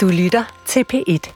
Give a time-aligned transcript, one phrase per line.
[0.00, 1.32] Du lytter til P1.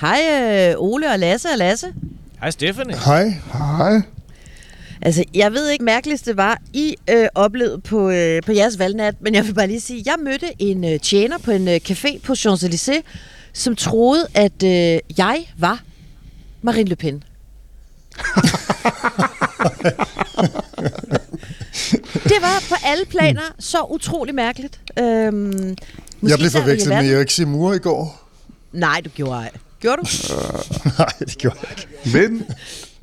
[0.00, 1.94] Hej øh, Ole og Lasse og Lasse.
[2.40, 2.96] Hej Stephanie.
[2.98, 3.34] Hej.
[3.52, 4.02] Hej.
[5.02, 9.14] Altså, jeg ved ikke, mærkeligst det var, I øh, oplevede på, øh, på jeres valgnat,
[9.20, 12.18] men jeg vil bare lige sige, jeg mødte en øh, tjener på en øh, café
[12.20, 13.02] på Champs-Élysées,
[13.52, 15.82] som troede, at øh, jeg var
[16.62, 17.14] Marine Le Pen.
[22.30, 24.80] det var på alle planer så utrolig mærkeligt.
[24.98, 25.76] Øhm,
[26.24, 28.28] måske Jeg blev forvekslet med Erik Simur i går.
[28.72, 29.50] Nej, du gjorde ej.
[29.80, 30.06] Gjorde du?
[30.98, 32.18] Nej, det gjorde jeg ikke.
[32.30, 32.44] Men,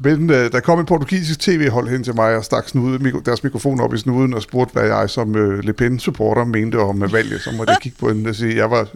[0.04, 3.80] men øh, der kom en portugisisk tv-hold hen til mig og stak snude, deres mikrofon
[3.80, 7.42] op i snuden og spurgte, hvad jeg som øh, Le Pen-supporter mente om øh, valget.
[7.42, 8.88] Så måtte jeg kigge på den og sige, jeg var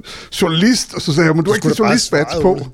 [0.41, 2.67] journalist, og så sagde jeg, men du har ikke journalist-badge svare, på.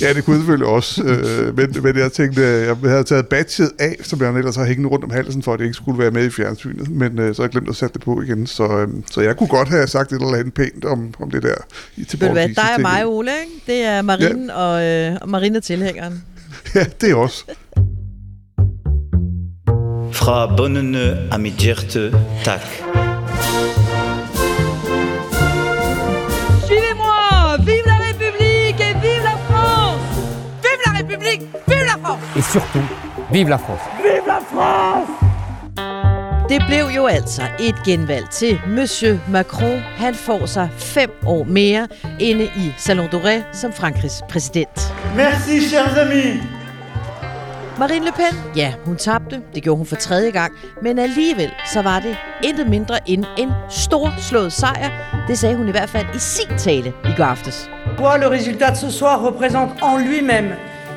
[0.00, 1.02] Ja, det kunne selvfølgelig også.
[1.02, 4.64] Øh, men, men jeg tænkte, øh, jeg havde taget badget af, som jeg ellers har
[4.64, 6.90] hængende rundt om halsen, for at det ikke skulle være med i fjernsynet.
[6.90, 8.46] Men øh, så har jeg glemt at sætte det på igen.
[8.46, 11.42] Så, øh, så jeg kunne godt have sagt et eller andet pænt om, om det
[11.42, 11.54] der.
[11.96, 13.62] I, til Ved du hvad, portugisisk dig og mig, Ole, ikke?
[13.66, 14.54] Det er Marine ja.
[14.54, 16.22] og, øh, og Marine tilhængeren.
[16.74, 17.44] Ja, det er også.
[20.12, 22.12] Fra mit hjerte,
[22.44, 22.60] tak.
[26.66, 30.00] Suivez-moi Vive la République et vive la France
[30.62, 32.86] Vive la République Vive la France Et surtout,
[33.32, 33.80] vive la France.
[34.02, 35.10] Vive la France
[36.48, 39.80] Det blev jo altså et genvalg til Monsieur Macron.
[39.96, 41.88] Han får sig fem år mere
[42.20, 44.92] inde i Salon d'Auray som Frankrigs præsident.
[45.16, 46.55] Merci, chers amis.
[47.78, 49.42] Marine Le Pen, ja, hun tabte.
[49.54, 50.52] Det gjorde hun for tredje gang.
[50.82, 54.90] Men alligevel, så var det intet mindre end en storslået sejr.
[55.28, 57.70] Det sagde hun i hvert fald i sin tale i går aftes.
[57.96, 60.52] Quoi, le résultat de ce soir représente en lui-même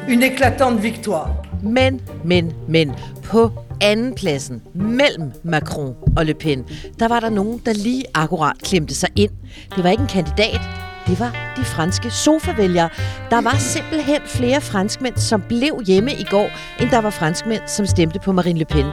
[0.08, 1.30] une éclatante victoire.
[1.64, 6.66] Men, men, men, på anden pladsen mellem Macron og Le Pen,
[7.00, 9.32] der var der nogen, der lige akkurat klemte sig ind.
[9.76, 10.62] Det var ikke en kandidat,
[11.10, 12.90] det var de franske sofavælgere.
[13.30, 17.86] Der var simpelthen flere franskmænd, som blev hjemme i går, end der var franskmænd, som
[17.86, 18.86] stemte på Marine Le Pen.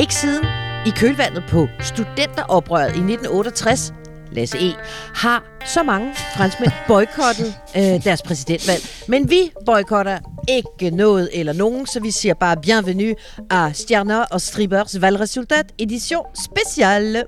[0.00, 0.44] Ikke siden
[0.86, 3.94] i kølvandet på studenteroprøret i 1968,
[4.34, 4.72] Lasse E.,
[5.14, 8.82] har så mange franskmænd boykottet øh, deres præsidentvalg.
[9.08, 13.14] Men vi boykotter ikke noget eller nogen, så vi siger bare bienvenue
[13.52, 17.24] à Stjerner og Stribers valgresultat edition special.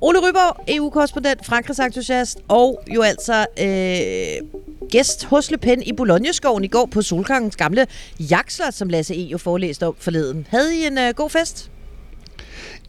[0.00, 4.48] Ole Ryborg, EU-korrespondent, Frankrigs entusiast og jo altså øh,
[4.90, 7.86] gæst hos Le Pen i Bologneskoven i går på Solkongens gamle
[8.20, 9.22] jaksler, som Lasse E.
[9.22, 10.46] jo forelæste om forleden.
[10.50, 11.70] Havde I en øh, god fest?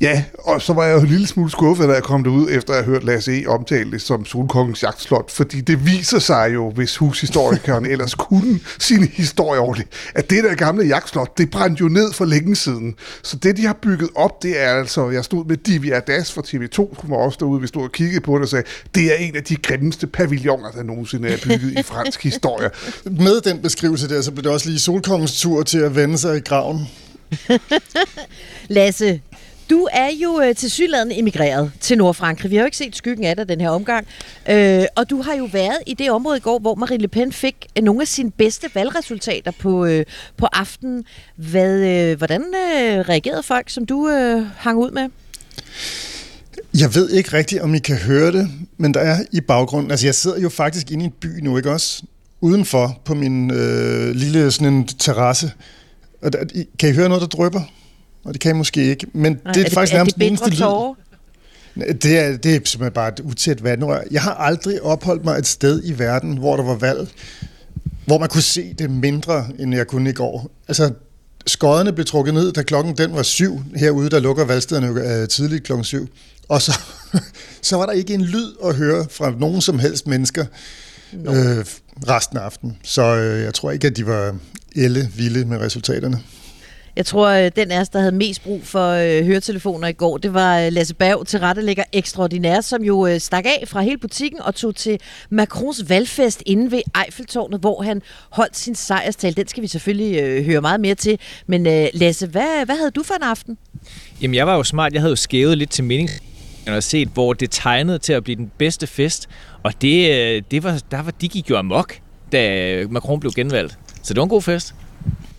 [0.01, 2.73] Ja, og så var jeg jo en lille smule skuffet, da jeg kom derud, efter
[2.73, 3.47] at have hørt Lasse E.
[3.47, 9.03] omtale det som Solkongens jagtslot, fordi det viser sig jo, hvis hushistorikeren ellers kunne sin
[9.03, 12.95] historie ordentligt, at det der gamle jagtslot, det brændte jo ned for længe siden.
[13.23, 16.41] Så det, de har bygget op, det er altså, jeg stod med Divya Das fra
[16.41, 18.65] TV2, hun var også derude, vi stod og kiggede på det og sagde,
[18.95, 22.69] det er en af de grimmeste pavilloner, der nogensinde er bygget i fransk historie.
[23.25, 26.37] Med den beskrivelse der, så blev det også lige Solkongens tur til at vende sig
[26.37, 26.87] i graven.
[28.67, 29.21] Lasse,
[29.69, 32.51] du er jo øh, til sydlandet emigreret til Nordfrankrig.
[32.51, 34.07] Vi har jo ikke set skyggen af dig den her omgang.
[34.49, 37.31] Øh, og du har jo været i det område i går, hvor Marine Le Pen
[37.31, 40.05] fik øh, nogle af sine bedste valgresultater på, øh,
[40.37, 41.03] på aftenen.
[41.35, 45.09] Hvad, øh, hvordan øh, reagerede folk, som du øh, hang ud med?
[46.79, 49.91] Jeg ved ikke rigtigt, om I kan høre det, men der er i baggrunden...
[49.91, 52.03] Altså, jeg sidder jo faktisk inde i en by nu, ikke også?
[52.41, 55.51] Udenfor på min øh, lille sådan en terrasse.
[56.21, 56.39] Og der,
[56.79, 57.61] kan I høre noget, der drypper?
[58.23, 59.07] Og det kan I måske ikke.
[59.13, 60.95] Men Nej, det er, faktisk er nærmest det den eneste lyd.
[61.93, 64.01] Det er, det er simpelthen bare et utæt vandrør.
[64.11, 67.07] Jeg har aldrig opholdt mig et sted i verden, hvor der var valg,
[68.05, 70.51] hvor man kunne se det mindre, end jeg kunne i går.
[70.67, 70.91] Altså,
[71.47, 73.61] skodderne blev trukket ned, da klokken den var syv.
[73.75, 76.07] Herude, der lukker valgstederne jo øh, tidligt klokken syv.
[76.47, 76.79] Og så,
[77.61, 80.45] så var der ikke en lyd at høre fra nogen som helst mennesker
[81.13, 81.65] øh,
[82.07, 82.77] resten af aftenen.
[82.83, 84.35] Så øh, jeg tror ikke, at de var
[84.75, 86.19] elle vilde med resultaterne.
[86.99, 90.17] Jeg tror, øh, den af os, der havde mest brug for øh, høretelefoner i går,
[90.17, 94.41] det var øh, Lasse Berg, tilrettelægger ekstraordinær, som jo øh, stak af fra hele butikken
[94.41, 94.99] og tog til
[95.29, 99.37] Macrons valgfest inde ved Eiffeltårnet, hvor han holdt sin sejrstal.
[99.37, 101.19] Den skal vi selvfølgelig øh, høre meget mere til.
[101.47, 103.57] Men øh, Lasse, hvad, hvad havde du for en aften?
[104.21, 104.93] Jamen, jeg var jo smart.
[104.93, 106.09] Jeg havde jo skævet lidt til mening
[106.67, 109.29] og set, hvor det tegnede til at blive den bedste fest.
[109.63, 111.99] Og det, øh, det var, der var, de gik jo amok,
[112.31, 113.77] da Macron blev genvalgt.
[114.03, 114.73] Så det var en god fest.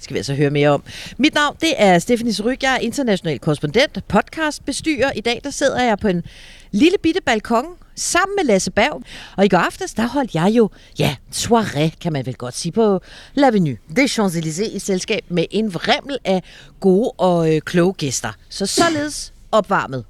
[0.00, 0.82] Skal vi altså høre mere om.
[1.18, 2.62] Mit navn, det er Stephanie Ryg.
[2.62, 5.12] Jeg er international korrespondent, podcastbestyrer.
[5.16, 6.22] I dag, der sidder jeg på en
[6.70, 9.02] lille bitte balkon sammen med Lasse Berg.
[9.36, 12.72] Og i går aftes, der holdt jeg jo, ja, soirée, kan man vel godt sige,
[12.72, 13.00] på
[13.38, 16.42] L'Avenue des Champs-Élysées i selskab med en vrimmel af
[16.80, 18.32] gode og øh, kloge gæster.
[18.48, 20.04] Så således opvarmet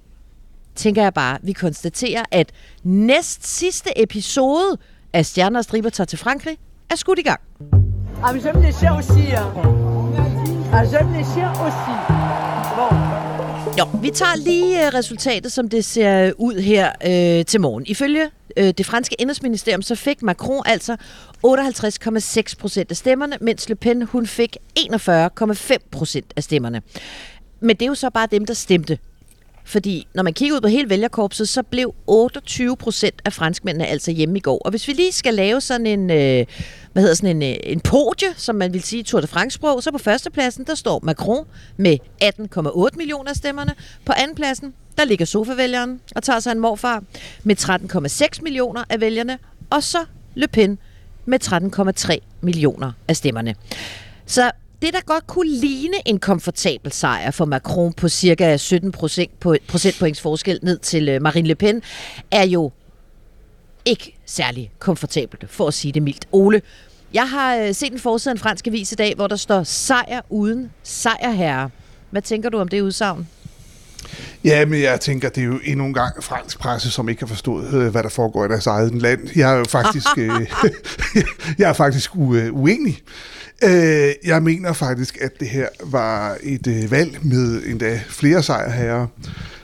[0.74, 2.52] tænker jeg bare, vi konstaterer, at
[2.82, 4.76] næst sidste episode
[5.12, 6.58] af Stjerner og Striber tager til Frankrig
[6.90, 7.40] er skudt i gang.
[8.22, 9.32] Ah, mais j'aime les chiens aussi.
[9.34, 9.50] Hein.
[10.72, 11.94] Ah, j'aime les chiens aussi.
[12.76, 12.90] Bon.
[13.78, 17.84] Jo, vi tager lige uh, resultatet, som det ser øh, ud her øh, til morgen.
[17.86, 20.96] Ifølge øh, det franske indrigsministerium, så fik Macron altså
[21.46, 26.82] 58,6 procent af stemmerne, mens Le Pen hun fik 41,5 procent af stemmerne.
[27.60, 28.98] Men det er jo så bare dem, der stemte.
[29.64, 34.10] Fordi når man kigger ud på hele vælgerkorpset, så blev 28 procent af franskmændene altså
[34.10, 34.58] hjemme i går.
[34.58, 36.46] Og hvis vi lige skal lave sådan en, øh,
[36.92, 39.82] hvad hedder sådan en, øh, en podie, som man vil sige i Tour de France-sprog,
[39.82, 41.46] så på førstepladsen, der står Macron
[41.76, 43.74] med 18,8 millioner af stemmerne.
[44.04, 47.02] På andenpladsen, der ligger sofavælgeren og tager sig en morfar
[47.44, 47.56] med
[48.36, 49.38] 13,6 millioner af vælgerne.
[49.70, 49.98] Og så
[50.34, 50.78] Le Pen
[51.24, 51.38] med
[52.10, 53.54] 13,3 millioner af stemmerne.
[54.26, 54.50] Så
[54.82, 59.56] det, der godt kunne ligne en komfortabel sejr for Macron på cirka 17 procent på
[59.68, 61.82] procentpoints forskel ned til øh, Marine Le Pen,
[62.30, 62.70] er jo
[63.84, 66.28] ikke særlig komfortabelt, for at sige det mildt.
[66.32, 66.62] Ole,
[67.14, 69.62] jeg har øh, set en forside af en fransk avis i dag, hvor der står
[69.62, 71.70] sejr uden sejrherre.
[72.10, 73.28] Hvad tænker du om det udsagn?
[74.44, 77.26] Ja, men jeg tænker, det er jo endnu en gang fransk presse, som ikke har
[77.26, 79.28] forstået, øh, hvad der foregår i deres eget land.
[79.36, 80.30] Jeg er jo faktisk, øh,
[81.58, 82.98] jeg er faktisk u- uenig.
[84.24, 89.06] Jeg mener faktisk, at det her var et valg med endda flere sejrherrer,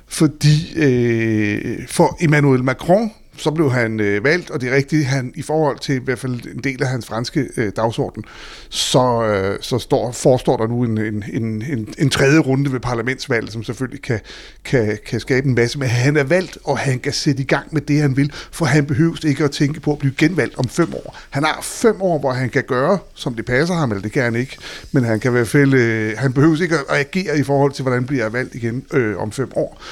[0.07, 5.33] fordi øh, for Emmanuel Macron, så blev han øh, valgt, og det er rigtigt, han
[5.35, 8.25] i forhold til i hvert fald en del af hans franske øh, dagsorden,
[8.69, 12.81] så, øh, så står, forestår der nu en, en, en, en, en tredje runde ved
[12.81, 14.21] parlamentsvalget, som selvfølgelig kan,
[14.65, 17.67] kan, kan skabe en masse, men han er valgt, og han kan sætte i gang
[17.71, 20.69] med det, han vil, for han behøves ikke at tænke på at blive genvalgt om
[20.69, 21.19] fem år.
[21.31, 24.23] Han har fem år, hvor han kan gøre, som det passer ham, eller det kan
[24.23, 24.57] han ikke,
[24.93, 27.83] men han kan i hvert fald, øh, han behøves ikke at agere i forhold til,
[27.83, 29.83] hvordan bliver valgt igen øh, om fem år.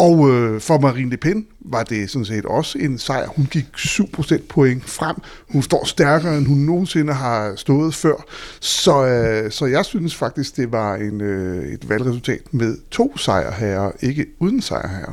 [0.00, 3.26] Og øh, for Marine Le Pen var det sådan set også en sejr.
[3.28, 5.16] Hun gik 7% point frem.
[5.52, 8.24] Hun står stærkere, end hun nogensinde har stået før.
[8.60, 13.90] Så, øh, så jeg synes faktisk, det var en, øh, et valgresultat med to sejrherrer,
[14.00, 15.12] ikke uden sejrherrer.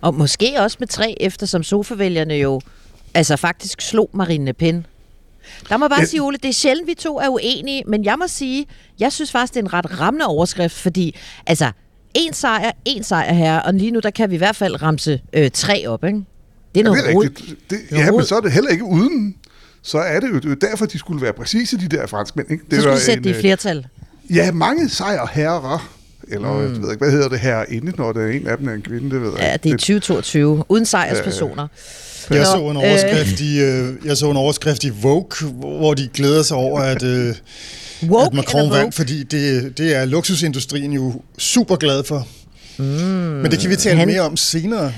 [0.00, 2.60] Og måske også med tre, eftersom sofavælgerne jo
[3.14, 4.86] altså faktisk slog Marine Le Pen.
[5.68, 6.06] Der må bare Ja.
[6.06, 8.66] sige, Ole, det er sjældent, vi to er uenige, men jeg må sige,
[9.00, 11.70] jeg synes faktisk, det er en ret rammende overskrift, fordi altså,
[12.16, 15.20] en sejr, en sejr her, og lige nu, der kan vi i hvert fald ramse
[15.32, 16.16] øh, tre op, ikke?
[16.18, 16.24] Det er
[16.76, 17.48] Ja, noget det er rigtigt.
[17.70, 18.16] Det, Det er ja, rod.
[18.18, 19.34] men så er det heller ikke uden.
[19.82, 22.50] Så er det jo, det er derfor, de skulle være præcise, de der franskmænd.
[22.50, 22.64] Ikke?
[22.70, 23.86] Så skal var vi sætte det i øh, flertal.
[24.34, 25.92] Ja, mange sejrherrer.
[26.28, 26.60] Eller mm.
[26.62, 28.72] jeg ved ikke, hvad hedder det her inde, når det er en af dem er
[28.72, 31.66] en kvinde, det ved jeg Ja, det er 2022, uden sejrspersoner.
[32.30, 36.08] Jeg Nå, så en overskrift i, øh, jeg så en overskrift i Vogue, hvor de
[36.14, 37.34] glæder sig over, at, øh,
[38.02, 42.28] Woke at Macron vandt, fordi det, det er luksusindustrien jo super glad for.
[42.78, 44.92] Mm, Men det kan vi tale han- mere om senere.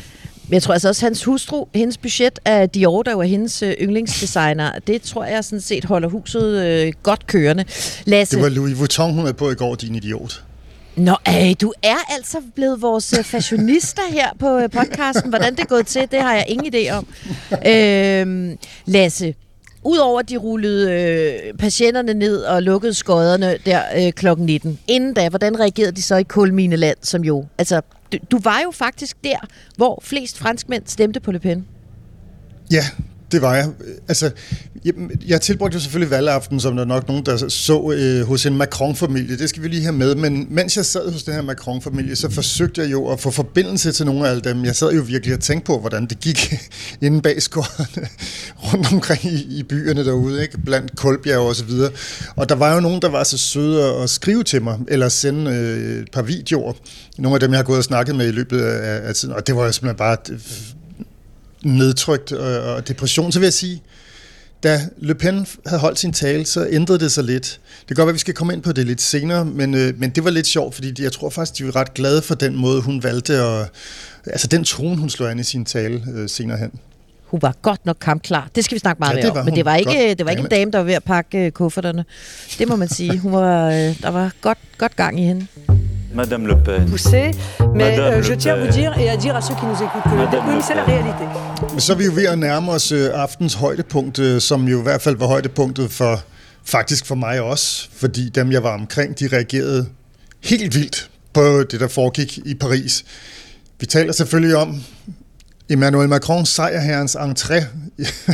[0.49, 3.63] Men jeg tror altså også, hans hustru, hendes budget af Dior, der jo er hendes
[3.63, 7.65] øh, yndlingsdesigner, det tror jeg sådan set holder huset øh, godt kørende.
[8.05, 10.45] Lasse, Det var Louis Vuitton, hun er på i går, din idiot.
[10.97, 15.29] Nå, øh, du er altså blevet vores øh, fashionister her på øh, podcasten.
[15.31, 17.07] Hvordan det er gået til, det har jeg ingen idé om.
[17.67, 18.57] Øh,
[18.87, 19.35] Lasse,
[19.85, 25.15] Udover at de rullede øh, patienterne ned og lukkede skodderne der øh, klokken 19, inden
[25.15, 27.81] da, hvordan reagerede de så i Kulmineland, som jo, altså,
[28.13, 29.37] du, du var jo faktisk der,
[29.77, 31.67] hvor flest franskmænd stemte på Le Pen.
[32.73, 32.85] Ja,
[33.33, 33.69] det var jeg.
[34.09, 34.31] Altså,
[34.85, 34.95] jeg,
[35.27, 38.57] jeg tilbrugte jo selvfølgelig valgaften, som der er nok nogen, der så øh, hos en
[38.57, 39.39] Macron-familie.
[39.39, 40.15] Det skal vi lige have med.
[40.15, 43.93] Men mens jeg sad hos den her Macron-familie, så forsøgte jeg jo at få forbindelse
[43.93, 44.65] til nogle af alle dem.
[44.65, 46.55] Jeg sad jo virkelig og tænkte på, hvordan det gik
[47.03, 48.09] inde bag skårene
[48.73, 50.59] rundt omkring i, i byerne derude, ikke?
[50.59, 51.91] blandt Kolbjerg og så videre.
[52.37, 55.51] Og der var jo nogen, der var så søde at skrive til mig, eller sende
[55.51, 56.73] øh, et par videoer.
[57.19, 59.35] Nogle af dem, jeg har gået og snakket med i løbet af, af tiden.
[59.35, 60.17] Og det var jo simpelthen bare
[61.63, 63.83] nedtrykt og, og depression, så vil jeg sige,
[64.63, 67.61] da Le Pen havde holdt sin tale, så ændrede det sig lidt.
[67.81, 70.01] Det kan godt være, at vi skal komme ind på det lidt senere, men, øh,
[70.01, 72.35] men det var lidt sjovt, fordi de, jeg tror faktisk, de var ret glade for
[72.35, 73.69] den måde, hun valgte, at,
[74.27, 76.71] altså den tone, hun slog an i sin tale øh, senere hen.
[77.25, 78.49] Hun var godt nok kampklar.
[78.55, 79.45] Det skal vi snakke meget Ja, mere om.
[79.45, 80.19] Men det var ikke, Godt.
[80.19, 82.05] det var ikke en dame, der var ved at pakke øh, kufferterne.
[82.59, 83.19] Det må man sige.
[83.19, 85.47] Hun var, øh, der var godt, godt gang i hende.
[86.15, 86.91] Madame Le Pen.
[86.91, 87.31] poussé,
[87.75, 90.03] mais euh, je tiens à vous dire et à dire à ceux qui nous écoutent
[90.05, 91.25] que le Madame oui, Le c'est la réalité.
[91.73, 94.81] Men så er vi jo ved at nærme os øh, aftens højdepunkt, øh, som jo
[94.81, 96.21] i hvert fald var højdepunktet for,
[96.65, 99.87] faktisk for mig også, fordi dem, jeg var omkring, de reagerede
[100.45, 103.05] helt vildt på det, der foregik i Paris.
[103.81, 104.83] Vi taler selvfølgelig om
[105.69, 107.65] Emmanuel Macrons sejrherrens entré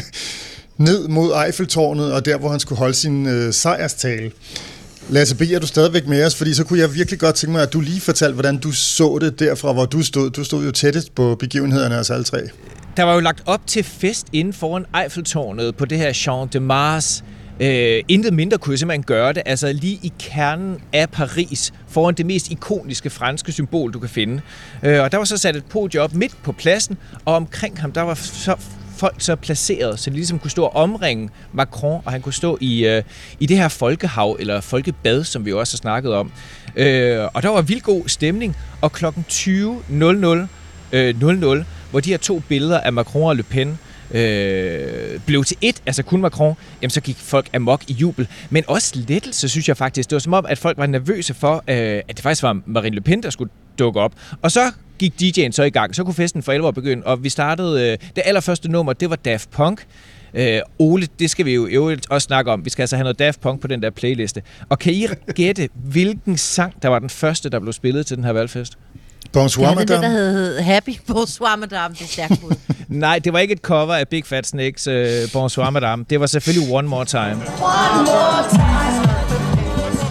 [0.87, 4.31] ned mod Eiffeltårnet, og der, hvor han skulle holde sin øh, sejrstale.
[5.09, 6.35] Lasse B., er du stadigvæk med os?
[6.35, 9.19] Fordi så kunne jeg virkelig godt tænke mig, at du lige fortalte, hvordan du så
[9.21, 10.31] det derfra, hvor du stod.
[10.31, 12.39] Du stod jo tættest på begivenhederne, af os alle tre.
[12.97, 16.61] der var jo lagt op til fest inden foran Eiffeltårnet på det her Champ de
[16.61, 17.25] Mars.
[17.61, 19.43] Øh, intet mindre kunne jeg simpelthen gøre det.
[19.47, 24.41] Altså lige i kernen af Paris, foran det mest ikoniske franske symbol, du kan finde.
[24.83, 27.93] Øh, og der var så sat et podium op midt på pladsen, og omkring ham,
[27.93, 28.57] der var så
[28.97, 32.59] folk så placeret, så de ligesom kunne stå og omringe Macron, og han kunne stå
[32.61, 33.03] i, øh,
[33.41, 36.33] i det her folkehav, eller folkebad, som vi jo også har snakket om.
[36.77, 40.49] Øh, og der var vild god stemning, og klokken 20.00,
[40.93, 43.79] øh, 00, hvor de her to billeder af Macron og Le Pen
[44.11, 48.29] øh, blev til et, altså kun Macron, jamen så gik folk amok i jubel.
[48.51, 50.11] Men også lettelse, synes jeg faktisk.
[50.11, 52.95] Det var som om, at folk var nervøse for, øh, at det faktisk var Marine
[52.95, 54.13] Le Pen, der skulle dukke op.
[54.43, 55.95] Og så gik DJ'en så i gang.
[55.95, 57.91] Så kunne festen for alvor begynde, og vi startede...
[57.93, 59.87] Øh, det allerførste nummer, det var Daft Punk.
[60.35, 62.65] Øh, Ole, det skal vi jo øvrigt også snakke om.
[62.65, 64.43] Vi skal altså have noget Daft Punk på den der playliste.
[64.69, 68.25] Og kan I gætte, hvilken sang, der var den første, der blev spillet til den
[68.25, 68.79] her valgfest?
[69.33, 71.95] Bonsoir, Ja, det er det, der hed Happy Bonsoir Madame.
[71.95, 72.43] Det er stærkt.
[72.89, 74.95] Nej, det var ikke et cover af Big Fat Snakes uh,
[75.33, 76.05] Bonsoir Madame.
[76.11, 77.43] Det var selvfølgelig One More Time.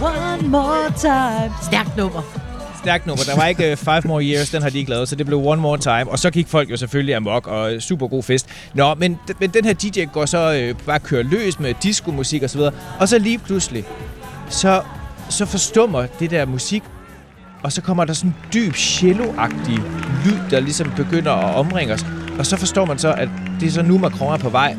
[0.02, 1.54] One more time.
[1.62, 2.43] Stærkt nummer.
[2.84, 3.24] Stærkt nummer.
[3.24, 5.46] Der var ikke uh, Five More Years, den har de ikke lavet, så det blev
[5.46, 6.12] One More Time.
[6.12, 8.48] Og så gik folk jo selvfølgelig amok, og øh, super god fest.
[8.74, 12.50] Nå, men, men den her DJ går så uh, bare kører løs med disco-musik og
[12.50, 12.74] så videre.
[13.00, 13.84] Og så lige pludselig,
[14.50, 14.82] så,
[15.30, 16.84] så forstummer det der musik,
[17.64, 19.34] og så kommer der sådan en dyb cello
[20.26, 22.06] lyd, der ligesom begynder at omringe os.
[22.40, 24.76] Og så forstår man så, at det er så nu, Macron er på vej.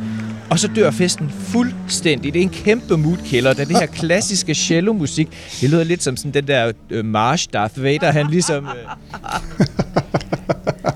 [0.50, 2.32] Og så dør festen fuldstændig.
[2.32, 5.28] Det er en kæmpe moodkiller, da det her klassiske cello-musik,
[5.60, 8.64] det lyder lidt som sådan den der øh, march Darth Vader, han ligesom...
[8.64, 8.72] Øh,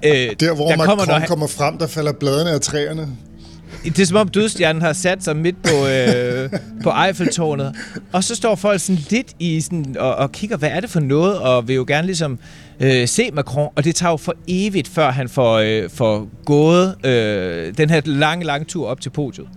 [0.28, 3.08] øh, Der, hvor der Macron kommer, når kommer frem, der falder bladene af træerne.
[3.84, 6.50] det er som om dødstjernen har sat sig midt på, øh,
[6.82, 7.74] på Eiffeltårnet.
[8.12, 11.00] Og så står folk sådan lidt i sådan, og, og kigger, hvad er det for
[11.00, 12.38] noget, og vil jo gerne ligesom
[12.80, 13.68] øh, se Macron.
[13.76, 18.00] Og det tager jo for evigt, før han får, øh, får gået øh, den her
[18.04, 19.48] lange, lange tur op til podiet.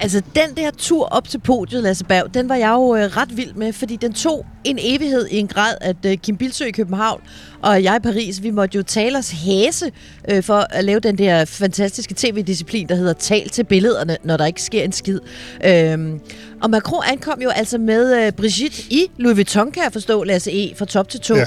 [0.00, 3.36] Altså, den der tur op til podiet, Lasse Berg, den var jeg jo øh, ret
[3.36, 6.70] vild med, fordi den tog en evighed i en grad, at øh, Kim Bilsø i
[6.70, 7.20] København
[7.62, 9.92] og jeg i Paris, vi måtte jo tale os hæse
[10.30, 14.46] øh, for at lave den der fantastiske tv-disciplin, der hedder tal til billederne, når der
[14.46, 15.20] ikke sker en skid.
[15.64, 16.20] Øhm,
[16.62, 20.52] og Macron ankom jo altså med øh, Brigitte i Louis Vuitton, kan jeg forstå, Lasse
[20.52, 21.36] E, fra top til to.
[21.36, 21.44] Ja.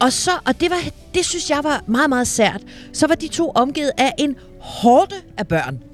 [0.00, 0.80] Og så, og det, var,
[1.14, 2.60] det synes jeg var meget, meget sært,
[2.92, 5.85] så var de to omgivet af en hårde af børn.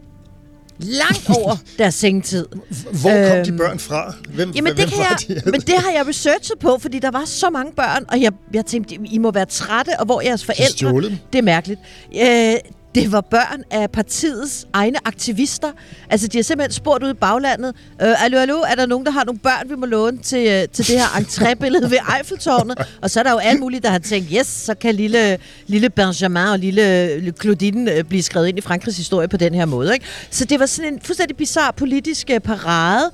[0.82, 2.46] Langt over deres sengetid.
[2.92, 4.14] Hvor kom de Øhm, børn fra?
[4.34, 5.50] Hvem, Jamen, hvem det kan var jeg, de?
[5.50, 8.66] men det har jeg researchet på, fordi der var så mange børn, og jeg, jeg
[8.66, 11.00] tænkte, I må være trætte, og hvor jeres forældre...
[11.32, 11.80] Det er mærkeligt.
[12.22, 12.54] Øh,
[12.94, 15.68] det var børn af partiets egne aktivister.
[16.10, 19.12] Altså, de har simpelthen spurgt ud i baglandet, øh, allo, allo, er der nogen, der
[19.12, 22.78] har nogle børn, vi må låne til, øh, til det her entrébillede ved Eiffeltårnet?
[23.02, 25.90] Og så er der jo alle mulige, der har tænkt, yes, så kan lille, lille
[25.90, 29.94] Benjamin og lille, Claudine øh, blive skrevet ind i Frankrigs historie på den her måde.
[29.94, 30.06] Ikke?
[30.30, 33.10] Så det var sådan en fuldstændig bizarre politisk øh, parade,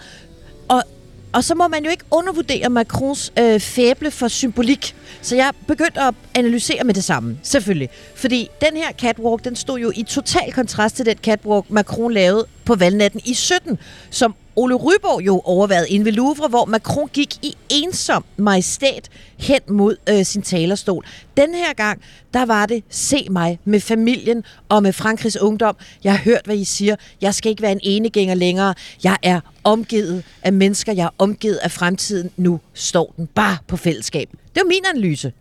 [1.32, 4.94] og, så må man jo ikke undervurdere Macrons øh, fæble for symbolik.
[5.22, 7.88] Så jeg begyndte at analysere med det samme, selvfølgelig.
[8.14, 12.46] Fordi den her catwalk, den stod jo i total kontrast til den catwalk, Macron lavede
[12.64, 13.78] på valgnatten i 17,
[14.10, 19.60] som Ole Ryborg jo overvejede inde ved Louvre, hvor Macron gik i ensom majestæt hen
[19.68, 21.06] mod øh, sin talerstol.
[21.36, 22.00] Den her gang,
[22.34, 25.76] der var det se mig med familien og med Frankrigs ungdom.
[26.04, 26.96] Jeg har hørt, hvad I siger.
[27.20, 28.74] Jeg skal ikke være en enegænger længere.
[29.04, 30.92] Jeg er omgivet af mennesker.
[30.92, 32.30] Jeg er omgivet af fremtiden.
[32.36, 34.28] Nu står den bare på fællesskab.
[34.54, 35.32] Det var min analyse.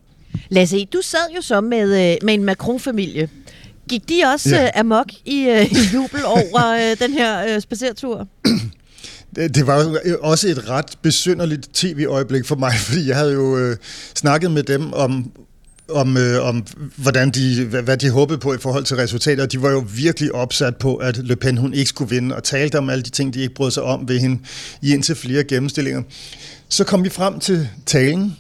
[0.50, 3.29] Lasse, du sad jo så med, øh, med en Macron-familie.
[3.89, 4.62] Gik de også Ja.
[4.63, 4.69] ja.
[4.75, 8.27] amok i, øh, i jubel over øh, den her øh, spacertur?
[9.36, 13.77] Det, det var også et ret besynderligt tv-øjeblik for mig, fordi jeg havde jo øh,
[14.15, 15.31] snakket med dem om,
[15.89, 16.65] om, øh, om
[16.96, 19.46] hvordan de, hvad, hvad de håbede på i forhold til resultater.
[19.46, 22.77] De var jo virkelig opsat på, at Le Pen hun ikke skulle vinde, og talte
[22.77, 24.39] om alle de ting, de ikke brød sig om ved hende
[24.81, 26.01] i indtil flere gennemstillinger.
[26.69, 28.36] Så kom vi frem til talen,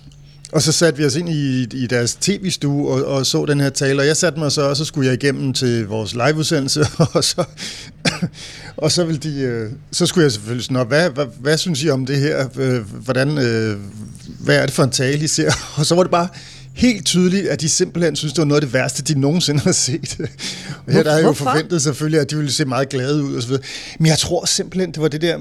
[0.51, 3.69] og så satte vi os ind i, i deres tv-stue og, og så den her
[3.69, 7.23] tale, og jeg satte mig så, og så skulle jeg igennem til vores liveudsendelse, og
[7.23, 7.43] så,
[8.77, 11.83] og så, ville de, øh, så skulle jeg selvfølgelig sådan, "Nå, hvad, hvad, hvad synes
[11.83, 12.47] I om det her?
[12.83, 13.77] Hvordan, øh,
[14.39, 15.51] hvad er det for en tale, I ser?
[15.77, 16.27] Og så var det bare
[16.73, 19.71] helt tydeligt, at de simpelthen synes, det var noget af det værste, de nogensinde har
[19.71, 20.17] set.
[20.87, 23.41] Og her der jeg jo forventet selvfølgelig, at de ville se meget glade ud og
[23.41, 23.63] så videre.
[23.99, 25.37] Men jeg tror simpelthen, det var det der,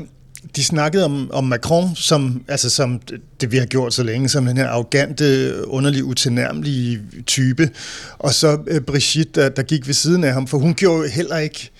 [0.57, 3.01] de snakkede om, om Macron, som, altså som
[3.41, 7.71] det vi har gjort så længe, som den her arrogante, underlig, utilnærmelige type.
[8.19, 11.09] Og så øh, Brigitte, der, der gik ved siden af ham, for hun gjorde jo
[11.09, 11.71] heller ikke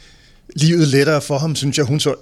[0.57, 1.87] livet lettere for ham, synes jeg.
[1.87, 2.15] Hun så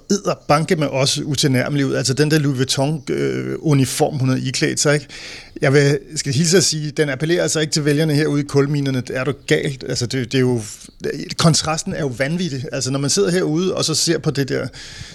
[0.47, 1.93] banke med os utilnærmelig ud.
[1.93, 5.07] Altså den der Louis Vuitton-uniform, øh, hun havde iklædt sig, ikke?
[5.61, 9.01] Jeg vil, skal hilse at sige, den appellerer altså ikke til vælgerne herude i kulminerne.
[9.01, 9.83] Det er du galt.
[9.89, 10.61] Altså det, det er jo,
[11.37, 12.65] kontrasten er jo vanvittig.
[12.71, 14.67] Altså når man sidder herude og så ser på det der,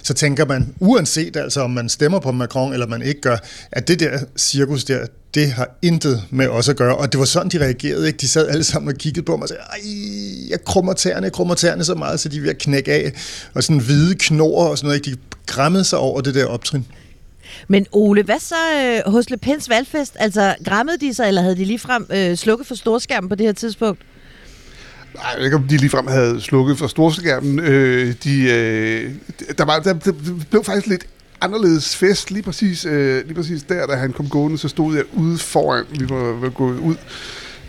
[0.03, 3.37] så tænker man, uanset altså om man stemmer på Macron eller man ikke gør,
[3.71, 6.95] at det der cirkus der, det har intet med os at gøre.
[6.95, 8.07] Og det var sådan, de reagerede.
[8.07, 8.17] Ikke?
[8.17, 9.79] De sad alle sammen og kiggede på mig og sagde, Ej,
[10.49, 13.13] jeg krummer tæerne, jeg krummer tæerne så meget, så de er ved at knække af.
[13.53, 15.07] Og sådan hvide knor og sådan noget.
[15.07, 15.17] Ikke?
[15.17, 16.85] De græmmede sig over det der optrin.
[17.67, 18.55] Men Ole, hvad så
[19.05, 20.15] øh, hos Le Pens valgfest?
[20.19, 23.53] Altså, græmmede de sig, eller havde de ligefrem øh, slukket for storskærmen på det her
[23.53, 24.01] tidspunkt?
[25.15, 27.59] Nej, jeg ved ikke, om de ligefrem havde slukket for storskærmen.
[27.59, 29.11] Øh, de, øh,
[29.57, 30.13] der, var, der, der
[30.49, 31.05] blev faktisk lidt
[31.41, 35.03] anderledes fest, lige præcis, øh, lige præcis der, da han kom gående, så stod jeg
[35.13, 36.95] ude foran, vi var, var gået ud,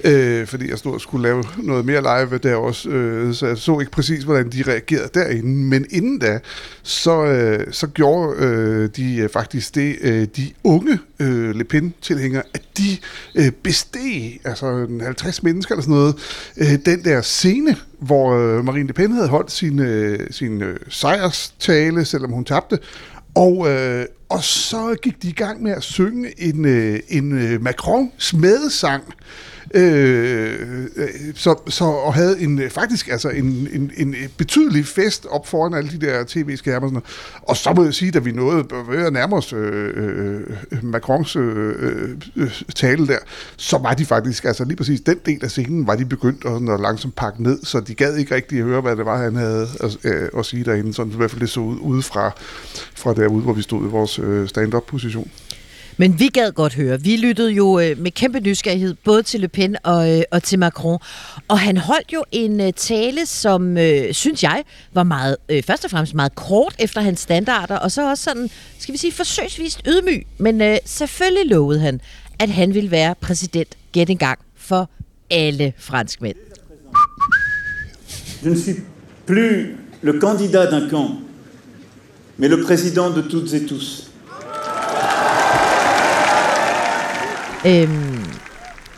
[0.05, 3.59] øh, fordi jeg stod og skulle lave noget mere live der også, øh, så jeg
[3.59, 6.39] så ikke præcis, hvordan de reagerede derinde, men inden da,
[6.83, 12.43] så, øh, så gjorde øh, de øh, faktisk det, øh, de unge øh, Le Pen-tilhængere,
[12.55, 12.97] at de
[13.35, 16.15] øh, besteg, altså 50 mennesker eller sådan noget,
[16.57, 20.77] øh, den der scene, hvor øh, Marine Le Pen havde holdt sin, øh, sin øh,
[20.89, 22.79] sejrstale, selvom hun tabte,
[23.35, 27.63] og, øh, og så gik de i gang med at synge en, øh, en øh,
[27.63, 34.15] Macron-smedesang, Øh, Øh, øh, så, så, og havde en, øh, faktisk altså en, en, en
[34.37, 36.87] betydelig fest op foran alle de der tv-skærme.
[36.87, 37.05] Og, sådan noget.
[37.43, 41.37] og så må jeg sige, da vi nåede ved at nærme os øh, øh, Macrons
[41.37, 43.19] øh, øh, øh, tale der,
[43.57, 46.75] så var de faktisk, altså lige præcis den del af scenen, var de begyndt at,
[46.75, 49.37] at langsomt pakke ned, så de gad ikke rigtig at høre, hvad det var, han
[49.37, 52.33] havde at, øh, at sige derinde, sådan i hvert fald det så ud, udefra,
[52.95, 55.31] fra derude, hvor vi stod i vores øh, stand-up-position.
[55.97, 57.01] Men vi gad godt høre.
[57.01, 60.59] Vi lyttede jo øh, med kæmpe nysgerrighed både til Le Pen og, øh, og til
[60.59, 60.99] Macron.
[61.49, 64.63] Og han holdt jo en øh, tale, som øh, synes jeg
[64.95, 68.51] var meget, øh, først og fremmest meget kort efter hans standarder, og så også sådan,
[68.79, 70.27] skal vi sige, forsøgsvist ydmyg.
[70.39, 72.01] Men øh, selvfølgelig lovede han,
[72.39, 74.91] at han ville være præsident gæt en gang for
[75.31, 76.37] alle franskmænd.
[78.45, 78.75] Je ne suis
[79.27, 79.67] plus
[80.03, 81.11] le candidat d'un camp,
[82.39, 84.12] mais le président de toutes et tous.
[87.67, 88.25] Øhm,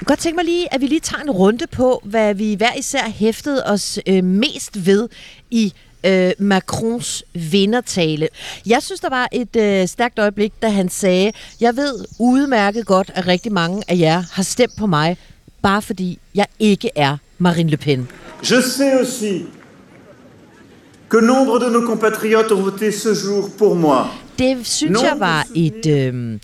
[0.04, 3.08] godt tænke mig lige, at vi lige tager en runde på, hvad vi hver især
[3.08, 5.08] hæftede os øh, mest ved
[5.50, 5.72] i
[6.06, 8.28] øh, Macrons vindertale.
[8.66, 13.10] Jeg synes, der var et øh, stærkt øjeblik, da han sagde, jeg ved udmærket godt,
[13.14, 15.16] at rigtig mange af jer har stemt på mig,
[15.62, 18.08] bare fordi jeg ikke er Marine Le Pen.
[18.42, 19.42] Je sais aussi
[21.10, 24.06] que nombre de nos compatriotes ont voté ce jour pour moi.
[24.38, 25.86] Det synes jeg var et...
[25.86, 26.38] Øh,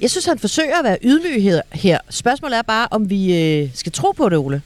[0.00, 1.98] jeg synes, han forsøger at være ydmyg her.
[2.10, 4.62] Spørgsmålet er bare, om vi øh, skal tro på det, Ole.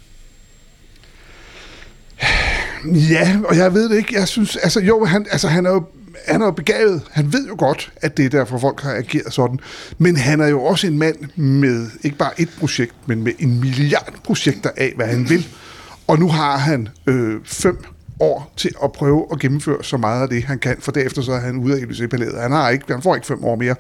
[3.11, 4.15] Ja, og jeg ved det ikke.
[4.15, 5.85] Jeg synes, altså jo, han, altså, han er jo
[6.27, 7.03] han er jo begavet.
[7.11, 9.59] Han ved jo godt, at det er derfor, folk har ageret sådan.
[9.99, 13.61] Men han er jo også en mand med ikke bare et projekt, men med en
[13.61, 15.49] milliard projekter af, hvad han vil.
[16.07, 17.85] Og nu har han øh, fem
[18.21, 21.33] år til at prøve at gennemføre så meget af det, han kan, for derefter så
[21.33, 22.41] er han ude af Élysée-palæet.
[22.41, 23.75] Han, har ikke, han får ikke fem år mere.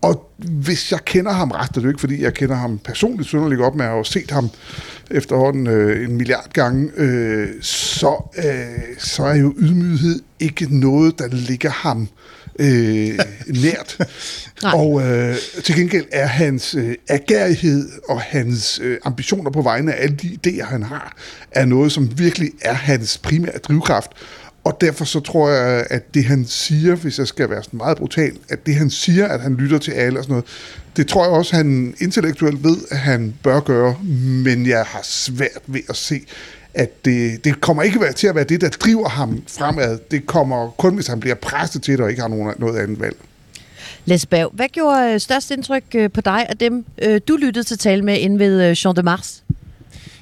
[0.00, 3.28] Og hvis jeg kender ham ret, det er jo ikke, fordi jeg kender ham personligt
[3.28, 4.50] synderligt op med at have set ham
[5.10, 11.28] efterhånden øh, en milliard gange, øh, så, øh, så er jo ydmyghed ikke noget, der
[11.28, 12.08] ligger ham
[12.58, 13.98] øh, nært.
[14.74, 20.02] og øh, til gengæld er hans øh, agerighed og hans øh, ambitioner på vegne af
[20.02, 21.16] alle de idéer, han har,
[21.50, 24.10] er noget, som virkelig er hans primære drivkraft.
[24.66, 27.98] Og derfor så tror jeg, at det han siger, hvis jeg skal være sådan meget
[27.98, 30.44] brutal, at det han siger, at han lytter til alle og sådan noget,
[30.96, 33.96] det tror jeg også, han intellektuelt ved, at han bør gøre,
[34.44, 36.20] men jeg har svært ved at se,
[36.74, 39.98] at det, det kommer ikke til at være det, der driver ham fremad.
[40.10, 43.00] Det kommer kun, hvis han bliver presset til det og ikke har nogen, noget andet
[43.00, 43.16] valg.
[44.04, 47.64] Les Bav, hvad gjorde øh, størst indtryk øh, på dig af dem, øh, du lyttede
[47.64, 49.42] til tale med inde ved Jean de Mars?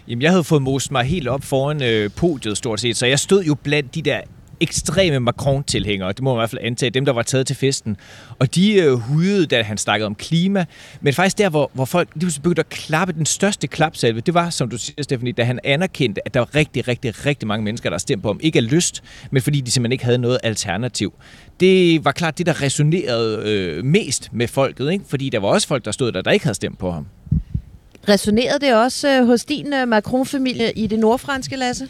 [0.08, 3.18] Jamen, jeg havde fået most mig helt op foran øh, podiet stort set, så jeg
[3.18, 4.20] stod jo blandt de der
[4.60, 7.96] ekstreme Macron-tilhængere, det må man i hvert fald antage, dem der var taget til festen.
[8.38, 10.64] Og de øh, hudede, da han snakkede om klima,
[11.00, 14.50] men faktisk der, hvor, hvor folk lige begyndte at klappe den største klapsalve, det var,
[14.50, 17.90] som du siger, Stephanie, da han anerkendte, at der var rigtig, rigtig, rigtig mange mennesker,
[17.90, 18.40] der stemte på ham.
[18.42, 21.14] Ikke af lyst, men fordi de simpelthen ikke havde noget alternativ.
[21.60, 25.04] Det var klart det, der resonerede øh, mest med folket, ikke?
[25.08, 27.06] fordi der var også folk, der stod der, der ikke havde stemt på ham.
[28.08, 31.88] Resonerede det også øh, hos din øh, Macron-familie i det nordfranske, Lasse?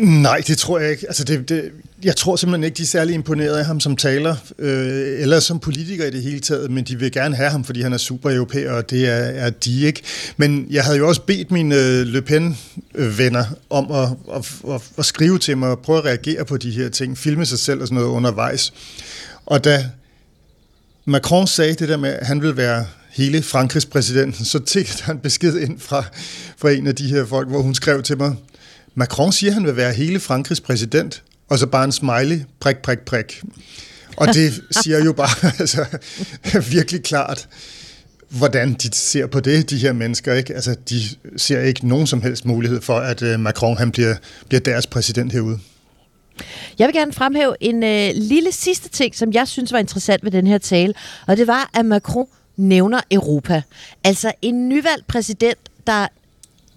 [0.00, 1.06] Nej, det tror jeg ikke.
[1.06, 1.70] Altså det, det,
[2.04, 5.58] jeg tror simpelthen ikke, de er særlig imponeret af ham som taler, øh, eller som
[5.58, 8.30] politiker i det hele taget, men de vil gerne have ham, fordi han er super
[8.30, 10.02] europæer, og det er, er de ikke.
[10.36, 15.04] Men jeg havde jo også bedt mine øh, Le Pen-venner om at, at, at, at
[15.04, 17.86] skrive til mig og prøve at reagere på de her ting, filme sig selv og
[17.86, 18.72] sådan noget undervejs.
[19.46, 19.86] Og da
[21.04, 25.18] Macron sagde det der med, at han vil være hele Frankrigs præsident, så tækkede en
[25.18, 26.04] besked ind fra,
[26.56, 28.34] fra en af de her folk, hvor hun skrev til mig,
[28.94, 32.98] Macron siger, han vil være hele Frankrigs præsident, og så bare en smiley, prik, prik,
[32.98, 33.42] prik.
[34.16, 35.86] Og det siger jo bare altså,
[36.70, 37.48] virkelig klart,
[38.28, 40.34] hvordan de ser på det, de her mennesker.
[40.34, 40.54] Ikke?
[40.54, 41.00] Altså, de
[41.36, 44.14] ser ikke nogen som helst mulighed for, at øh, Macron han bliver,
[44.48, 45.58] bliver deres præsident herude.
[46.78, 50.30] Jeg vil gerne fremhæve en øh, lille sidste ting, som jeg synes var interessant ved
[50.30, 50.94] den her tale,
[51.26, 53.62] og det var, at Macron nævner Europa.
[54.04, 56.06] Altså en nyvalgt præsident, der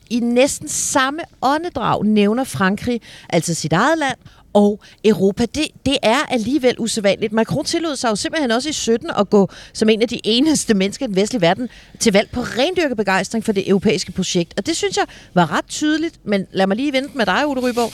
[0.10, 4.18] i næsten samme åndedrag nævner Frankrig, altså sit eget land,
[4.56, 5.46] og Europa.
[5.46, 7.34] Det, det er alligevel usædvanligt.
[7.34, 10.74] Macron tillod sig jo simpelthen også i 17 at gå som en af de eneste
[10.74, 14.54] mennesker i den vestlige verden til valg på rendyrket begejstring for det europæiske projekt.
[14.58, 17.62] Og det synes jeg var ret tydeligt, men lad mig lige vente med dig, Ole
[17.62, 17.92] Ryborg,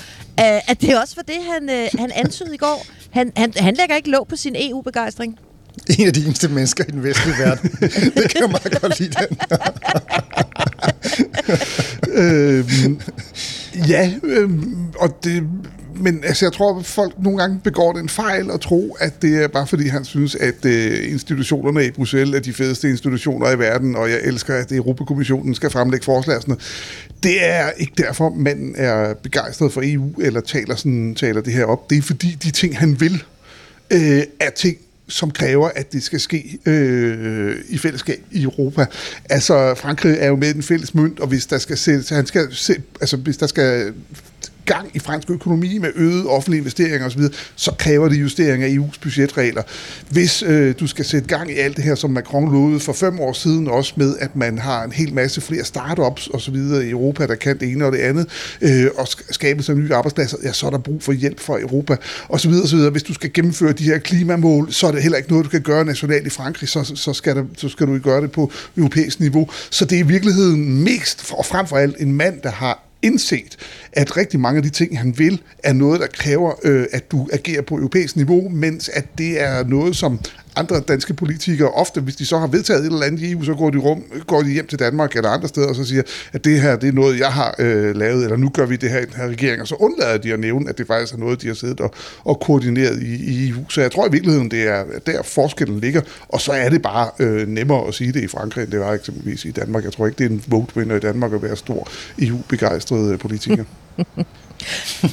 [0.69, 2.85] at det også var det, han, øh, han antydede i går.
[3.11, 5.39] Han, han, han lægger ikke låg på sin EU-begejstring.
[5.99, 7.71] En af de eneste mennesker i den vestlige verden.
[8.17, 9.37] det kan jeg meget godt lide den.
[12.23, 13.01] øhm,
[13.87, 15.43] ja, øhm, og det
[16.01, 19.43] men altså, jeg tror, at folk nogle gange begår den fejl og tro, at det
[19.43, 23.59] er bare fordi, han synes, at øh, institutionerne i Bruxelles er de fedeste institutioner i
[23.59, 26.63] verden, og jeg elsker, at Europakommissionen skal fremlægge forslag og sådan noget.
[27.23, 31.65] Det er ikke derfor, manden er begejstret for EU, eller taler, sådan, taler det her
[31.65, 31.89] op.
[31.89, 33.23] Det er fordi, de ting, han vil,
[33.91, 34.77] øh, er ting,
[35.11, 38.85] som kræver, at det skal ske øh, i fællesskab i Europa.
[39.29, 42.47] Altså, Frankrig er jo med den fælles mønt, og hvis der skal sættes, han skal
[42.51, 43.93] se, altså, hvis der skal
[44.73, 47.21] gang i fransk økonomi med øget offentlige investeringer osv.,
[47.55, 49.63] så kræver det justering af EU's budgetregler.
[50.09, 53.19] Hvis øh, du skal sætte gang i alt det her, som Macron lovede for fem
[53.19, 56.55] år siden, også med, at man har en hel masse flere startups osv.
[56.55, 58.27] i Europa, der kan det ene og det andet,
[58.61, 61.97] øh, og skabe sig nye arbejdspladser, ja, så er der brug for hjælp fra Europa
[62.29, 62.53] osv.
[62.63, 62.79] osv.
[62.79, 65.61] Hvis du skal gennemføre de her klimamål, så er det heller ikke noget, du kan
[65.61, 69.19] gøre nationalt i Frankrig, så, så, skal, der, så skal du gøre det på europæisk
[69.19, 69.49] niveau.
[69.69, 73.57] Så det er i virkeligheden mest, og frem for alt, en mand, der har indset,
[73.93, 77.29] at rigtig mange af de ting, han vil, er noget, der kræver, øh, at du
[77.33, 80.19] agerer på europæisk niveau, mens at det er noget, som
[80.55, 83.53] andre danske politikere ofte, hvis de så har vedtaget et eller andet i EU, så
[83.53, 86.45] går de, rum, går de hjem til Danmark eller andre steder og så siger, at
[86.45, 88.99] det her det er noget, jeg har øh, lavet, eller nu gør vi det her
[88.99, 91.41] i den her regering, og så undlader de at nævne, at det faktisk er noget,
[91.41, 93.69] de har siddet og, og koordineret i, i EU.
[93.69, 97.09] Så jeg tror i virkeligheden, det er der forskellen ligger, og så er det bare
[97.19, 99.83] øh, nemmere at sige det i Frankrig, end det var eksempelvis i Danmark.
[99.83, 101.87] Jeg tror ikke, det er en vote winner i Danmark at være stor
[102.19, 103.63] EU-begejstret øh, politiker.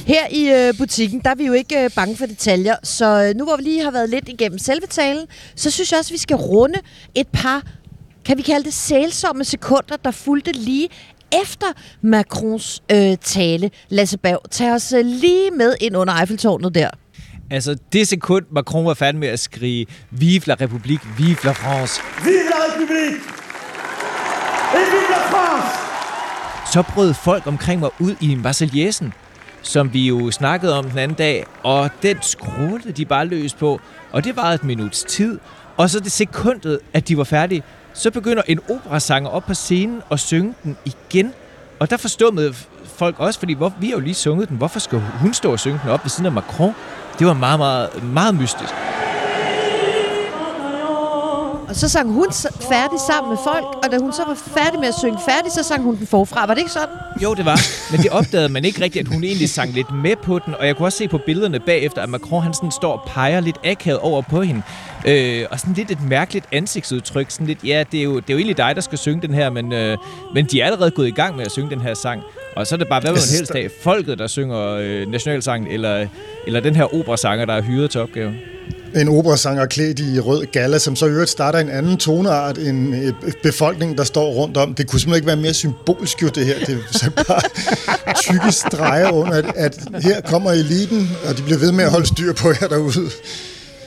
[0.07, 3.35] Her i øh, butikken, der er vi jo ikke øh, bange for detaljer, så øh,
[3.35, 6.13] nu hvor vi lige har været lidt igennem selve talen, så synes jeg også, at
[6.13, 6.79] vi skal runde
[7.15, 7.63] et par,
[8.25, 10.89] kan vi kalde det sælsomme sekunder, der fulgte lige
[11.43, 11.67] efter
[12.01, 13.71] Macrons øh, tale.
[13.89, 16.89] Lasse Bav, tag os øh, lige med ind under Eiffeltårnet der.
[17.51, 22.01] Altså, det sekund, Macron var færdig med at skrige Vive la République, vive la France.
[22.23, 23.39] Vive la République
[24.73, 25.67] Et vive la France
[26.73, 29.13] Så brød folk omkring mig ud i Marseillesen
[29.61, 33.81] som vi jo snakkede om den anden dag, og den skruede de bare løs på,
[34.11, 35.39] og det var et minuts tid.
[35.77, 40.01] Og så det sekundet, at de var færdige, så begynder en operasanger op på scenen
[40.09, 41.33] og synge den igen.
[41.79, 42.53] Og der forstod
[42.85, 45.59] folk også, fordi hvor, vi har jo lige sunget den, hvorfor skal hun stå og
[45.59, 46.73] synge den op ved siden af Macron?
[47.19, 48.73] Det var meget, meget, meget mystisk.
[51.69, 52.27] Og så sang hun
[52.71, 55.63] færdig sammen med folk, og da hun så var færdig med at synge færdig, så
[55.63, 56.45] sang hun den forfra.
[56.45, 56.95] Var det ikke sådan?
[57.23, 57.59] Jo, det var.
[57.91, 60.55] Men det opdagede man ikke rigtigt, at hun egentlig sang lidt med på den.
[60.55, 63.39] Og jeg kunne også se på billederne bagefter, at Macron han sådan står og peger
[63.39, 64.61] lidt akavet over på hende.
[65.07, 67.31] Øh, og sådan lidt et mærkeligt ansigtsudtryk.
[67.31, 69.33] Sådan lidt, ja, det er jo, det er jo egentlig dig, der skal synge den
[69.33, 69.97] her, men, øh,
[70.33, 72.21] men de er allerede gået i gang med at synge den her sang.
[72.55, 76.07] Og så er det bare, hvad man helst af, folket, der synger øh, nationalsangen, eller,
[76.47, 78.35] eller den her operasanger, der er hyret til opgaven
[78.95, 82.95] en operasanger klædt i rød gala, som så i øvrigt starter en anden toneart end
[82.95, 84.73] øh, befolkningen, der står rundt om.
[84.73, 86.65] Det kunne simpelthen ikke være mere symbolsk jo, det her.
[86.65, 87.41] Det er bare
[88.23, 92.07] tykke streger under, at, at her kommer eliten, og de bliver ved med at holde
[92.07, 93.09] styr på jer derude.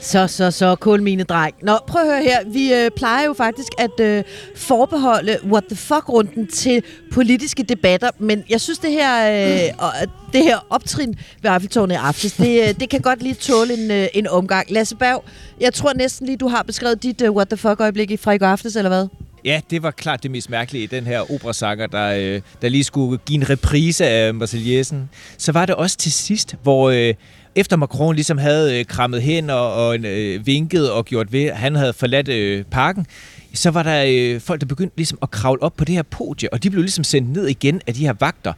[0.03, 1.55] Så, så, så, kulmine dreng.
[1.63, 2.39] Nå, prøv at høre her.
[2.47, 4.25] Vi øh, plejer jo faktisk at øh,
[4.57, 10.67] forbeholde what the fuck-runden til politiske debatter, men jeg synes, det her, øh, det her
[10.71, 14.27] optrin ved Eiffeltårnet i aftes, det, øh, det kan godt lige tåle en, øh, en
[14.27, 14.71] omgang.
[14.71, 15.25] Lasse Berg,
[15.61, 18.39] jeg tror næsten lige, du har beskrevet dit øh, what the fuck-øjeblik i fra i
[18.39, 19.07] går aftes, eller hvad?
[19.45, 22.85] Ja, det var klart det mest mærkelige i den her operasanger, der, øh, der lige
[22.85, 25.11] skulle give en reprise af Marseillesen.
[25.39, 27.15] Så var det også til sidst, hvor, øh,
[27.57, 31.57] efter Macron ligesom havde øh, krammet hen og, og øh, vinket og gjort ved, at
[31.57, 33.07] han havde forladt øh, parken,
[33.55, 36.53] så var der øh, folk, der begyndte ligesom at kravle op på det her podie,
[36.53, 38.53] og de blev ligesom sendt ned igen af de her vagter.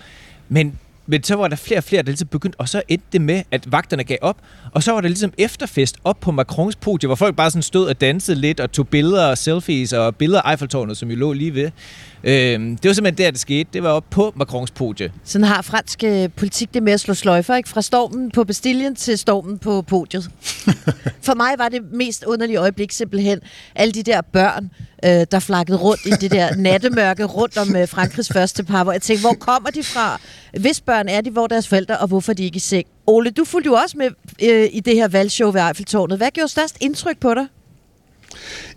[0.49, 3.21] Men men så var der flere og flere, der ligesom begyndte, og så endte det
[3.21, 4.37] med, at vagterne gav op,
[4.73, 7.87] og så var der ligesom efterfest op på Macrons podie, hvor folk bare sådan stod
[7.89, 11.33] og dansede lidt, og tog billeder og selfies, og billeder af Eiffeltårnet, som jo lå
[11.33, 11.71] lige ved.
[12.27, 13.69] Øhm, det var simpelthen der, det skete.
[13.73, 15.13] Det var op på Macrons podie.
[15.25, 17.69] Sådan har fransk øh, politik det med at slå sløjfer, ikke?
[17.69, 20.31] Fra stormen på Bastillen til stormen på podiet.
[21.27, 23.41] For mig var det mest underlige øjeblik simpelthen
[23.75, 24.71] alle de der børn,
[25.05, 28.93] øh, der flakkede rundt i det der nattemørke rundt om øh, Frankrigs første par, hvor
[28.93, 30.21] jeg tænkte, hvor kommer de fra?
[30.61, 32.87] Hvis børn er de, hvor er deres forældre, og hvorfor er de ikke i seng?
[33.07, 34.11] Ole, du fulgte jo også med
[34.43, 36.19] øh, i det her valgshow ved Eiffeltårnet.
[36.19, 37.47] Hvad gjorde størst indtryk på dig?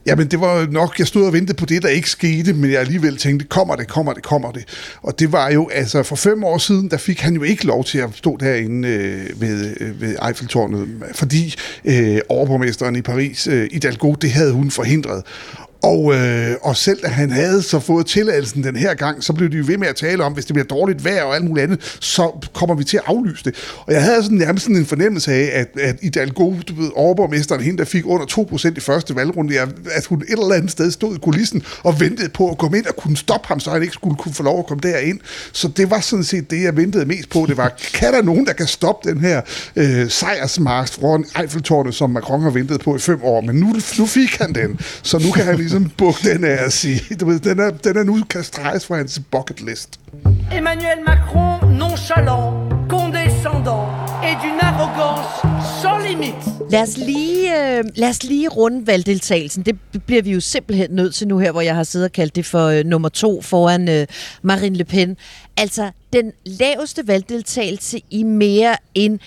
[0.07, 2.79] Jamen, det var nok, jeg stod og ventede på det, der ikke skete, men jeg
[2.79, 4.65] alligevel tænkte, kommer det, kommer det, kommer det.
[5.01, 7.83] Og det var jo, altså for fem år siden, der fik han jo ikke lov
[7.83, 13.69] til at stå derinde øh, ved, øh, ved Eiffeltårnet, fordi øh, overborgmesteren i Paris, øh,
[13.73, 15.23] Hidalgo, det havde hun forhindret.
[15.81, 19.49] Og, øh, og selv da han havde så fået tilladelsen den her gang, så blev
[19.49, 21.63] de jo ved med at tale om, hvis det bliver dårligt vejr og alt muligt
[21.63, 23.55] andet, så kommer vi til at aflyse det.
[23.85, 27.61] Og jeg havde sådan nærmest sådan en fornemmelse af, at, at Hidalgo, du ved, overborgmesteren,
[27.61, 29.59] hende der fik under 2% i første valgrunde,
[29.91, 32.85] at hun et eller andet sted stod i kulissen og ventede på at komme ind
[32.85, 35.19] og kunne stoppe ham, så han ikke skulle kunne få lov at komme derind.
[35.51, 37.45] Så det var sådan set det, jeg ventede mest på.
[37.47, 39.41] Det var, kan der nogen, der kan stoppe den her
[39.75, 43.41] øh, sejrsmars foran Eiffeltårnet, som Macron har ventet på i fem år?
[43.41, 46.73] Men nu, nu fik han den, så nu kan han ligesom bukke den af at
[46.73, 47.15] sige.
[47.15, 49.99] Du ved, den, er, den er nu kan streges fra hans bucket list.
[50.57, 52.53] Emmanuel Macron, nonchalant,
[52.89, 53.87] condescendant
[54.23, 55.29] et d'une arrogance
[55.81, 56.69] sans limite.
[56.69, 59.63] Lad os lige, øh, lad os lige runde valgdeltagelsen.
[59.63, 62.35] Det bliver vi jo simpelthen nødt til nu her, hvor jeg har siddet og kaldt
[62.35, 64.07] det for øh, nummer to foran øh,
[64.41, 65.17] Marine Le Pen.
[65.57, 69.19] Altså, den laveste valgdeltagelse i mere end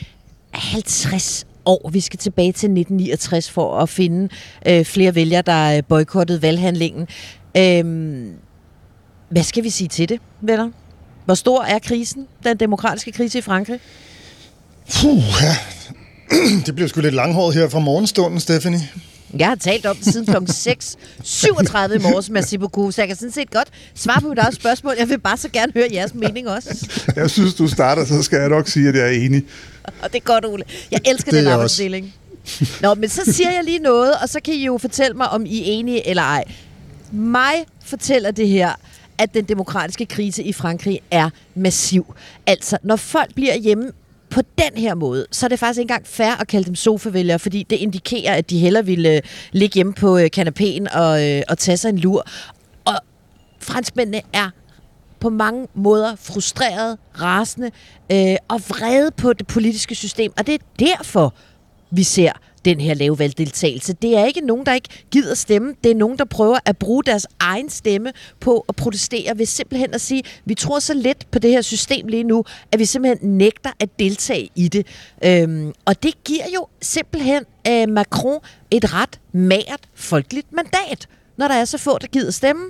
[0.53, 1.91] 50 år.
[1.93, 4.29] Vi skal tilbage til 1969 for at finde
[4.67, 7.09] øh, flere vælgere, der øh, boykottede valghandlingen.
[7.57, 8.33] Øhm,
[9.29, 10.71] hvad skal vi sige til det, venner?
[11.25, 13.81] Hvor stor er krisen, den demokratiske krise i Frankrig?
[15.01, 15.57] Puh, ja.
[16.67, 18.81] Det bliver sgu lidt langhåret her fra morgenstunden, Stephanie.
[19.39, 20.37] Jeg har talt om det siden kl.
[20.37, 24.55] 6.37 i morges, merci beaucoup, så jeg kan sådan set godt svare på mit eget
[24.55, 24.95] spørgsmål.
[24.99, 26.91] Jeg vil bare så gerne høre jeres mening også.
[27.17, 29.45] Jeg synes, du starter, så skal jeg nok sige, at jeg er enig.
[30.03, 30.65] Og det er godt, Ole.
[30.91, 32.15] Jeg elsker Det den arbejdsdeling.
[32.81, 35.47] Nå, men så siger jeg lige noget, og så kan I jo fortælle mig, om
[35.47, 36.45] I er enige eller ej.
[37.13, 38.73] Mig fortæller det her,
[39.19, 42.15] at den demokratiske krise i Frankrig er massiv.
[42.47, 43.93] Altså, når folk bliver hjemme
[44.31, 47.39] på den her måde, så er det faktisk ikke engang fair at kalde dem sofavælgere,
[47.39, 51.43] fordi det indikerer, at de hellere ville øh, ligge hjemme på øh, kanapéen og, øh,
[51.49, 52.27] og tage sig en lur.
[52.85, 52.95] Og
[53.61, 54.51] franskmændene er
[55.21, 57.71] på mange måder frustreret, rasende
[58.13, 60.33] øh, og vrede på det politiske system.
[60.39, 61.35] Og det er derfor,
[61.91, 62.33] vi ser
[62.65, 63.93] den her lave valgdeltagelse.
[63.93, 65.75] Det er ikke nogen, der ikke gider stemme.
[65.85, 69.95] Det er nogen, der prøver at bruge deres egen stemme på at protestere ved simpelthen
[69.95, 73.39] at sige, vi tror så lidt på det her system lige nu, at vi simpelthen
[73.39, 74.87] nægter at deltage i det.
[75.25, 78.39] Øhm, og det giver jo simpelthen øh, Macron
[78.71, 81.09] et ret mært folkeligt mandat
[81.41, 82.65] når der er så få, der gider stemme.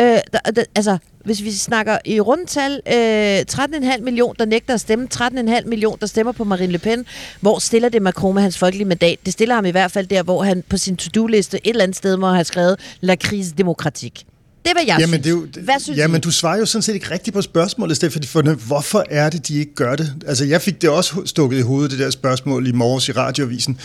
[0.00, 4.80] Øh, der, der, altså, hvis vi snakker i rundtal, øh, 13,5 millioner, der nægter at
[4.80, 7.06] stemme, 13,5 millioner, der stemmer på Marine Le Pen.
[7.40, 9.18] Hvor stiller det Macron med hans folkelige mandat?
[9.24, 11.96] Det stiller ham i hvert fald der, hvor han på sin to-do-liste et eller andet
[11.96, 14.24] sted må have skrevet La crise démocratique.
[14.64, 15.22] Det hvad jeg Jamen, synes.
[15.22, 16.20] det er jo, Hvad synes jamen, I?
[16.20, 19.58] du svarer jo sådan set ikke rigtigt på spørgsmålet, Stefan, for hvorfor er det, de
[19.58, 20.12] ikke gør det?
[20.26, 23.78] Altså, jeg fik det også stukket i hovedet, det der spørgsmål i morges i radioavisen,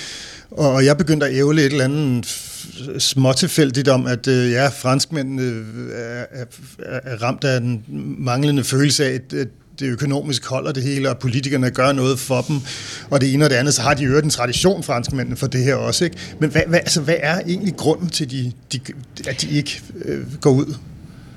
[0.52, 2.26] og jeg begyndte at ævle et eller andet
[3.00, 6.26] småtilfældigt om, at øh, ja, franskmændene øh, er,
[6.80, 7.84] er, er ramt af en
[8.18, 9.48] manglende følelse af, at, at
[9.80, 12.60] det økonomisk holder det hele, og politikerne gør noget for dem,
[13.10, 15.64] og det ene og det andet, så har de jo en tradition, franskmændene, for det
[15.64, 16.06] her også.
[16.06, 16.18] Ikke?
[16.40, 18.80] Men hvad, hvad, altså, hvad er egentlig grunden til, de, de,
[19.28, 20.76] at de ikke øh, går ud?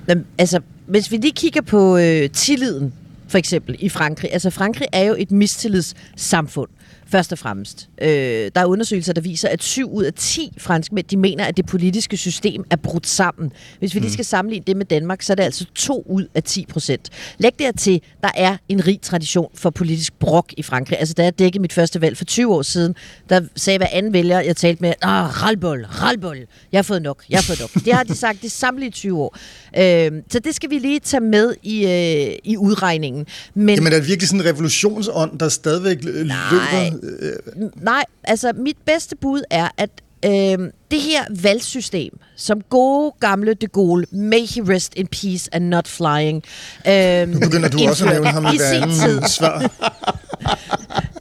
[0.09, 2.93] Jamen, altså, hvis vi lige kigger på øh, tilliden,
[3.29, 4.33] for eksempel, i Frankrig.
[4.33, 6.69] Altså, Frankrig er jo et mistillidssamfund,
[7.13, 7.89] først og fremmest.
[8.03, 8.09] Øh,
[8.55, 11.67] der er undersøgelser, der viser, at 7 ud af 10 franskmænd, de mener, at det
[11.67, 13.53] politiske system er brudt sammen.
[13.79, 16.43] Hvis vi lige skal sammenligne det med Danmark, så er det altså 2 ud af
[16.43, 17.11] 10 procent.
[17.39, 20.99] Læg dertil, der er en rig tradition for politisk brok i Frankrig.
[20.99, 22.95] Altså, da jeg dækkede mit første valg for 20 år siden,
[23.29, 26.39] der sagde hver anden vælger, jeg talte med, ah, ralbol, ralbol,
[26.73, 27.85] jeg har fået nok, jeg har fået nok.
[27.85, 29.37] Det har de sagt de samlede 20 år.
[29.79, 33.27] Øh, så det skal vi lige tage med i, øh, i udregningen.
[33.55, 36.37] Men, Jamen er det virkelig sådan en revolutionsånd, der stadigvæk Nej.
[36.51, 37.02] løber?
[37.03, 37.33] Øh,
[37.77, 39.91] Nej, altså mit bedste bud er, at
[40.25, 45.65] øh, det her valgsystem, som gode gamle de Gaulle, may he rest in peace and
[45.65, 46.43] not flying.
[46.89, 49.63] Øh, Nu begynder du også at nævne ham i hver anden svar.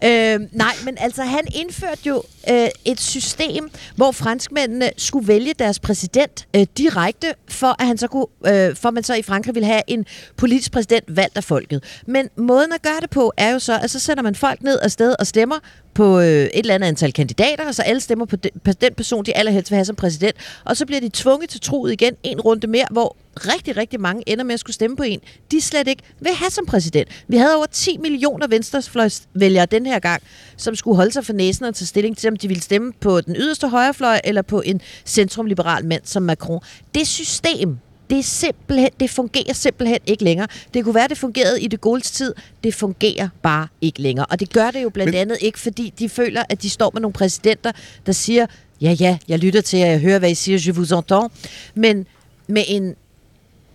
[0.04, 5.80] Øh, nej, men altså han indførte jo øh, et system, hvor franskmændene skulle vælge deres
[5.80, 9.68] præsident øh, direkte, for at han så kunne, øh, for man så i Frankrig ville
[9.68, 10.06] have en
[10.38, 11.84] politisk præsident valgt af folket.
[12.08, 14.80] Men måden at gøre det på er jo så, at så sender man folk ned
[14.80, 15.56] af sted og stemmer
[15.94, 18.94] på øh, et eller andet antal kandidater, og så alle stemmer på den, på den
[18.94, 20.36] person, de allerhelst vil have som præsident.
[20.65, 24.24] Og så bliver de tvunget til troet igen en runde mere, hvor rigtig, rigtig mange
[24.30, 25.19] ender med at skulle stemme på en,
[25.52, 27.10] de slet ikke vil have som præsident.
[27.28, 30.24] Vi havde over 10 millioner venstrefløjsvælgere den her gang,
[30.58, 33.21] som skulle holde sig for næsen og tage stilling til, om de ville stemme på
[33.21, 36.60] den yderste højrefløj eller på en centrumliberal mand som Macron.
[36.95, 37.78] Det system,
[38.10, 40.47] det, er simpelthen, det fungerer simpelthen ikke længere.
[40.74, 42.34] Det kunne være, det fungerede i det gode tid.
[42.63, 44.26] Det fungerer bare ikke længere.
[44.26, 45.21] Og det gør det jo blandt Men...
[45.21, 47.71] andet ikke, fordi de føler, at de står med nogle præsidenter,
[48.06, 48.45] der siger,
[48.82, 51.34] ja, ja, jeg lytter til jer, jeg hører, hvad I siger, je vous entends.
[51.76, 52.06] Men
[52.48, 52.96] med en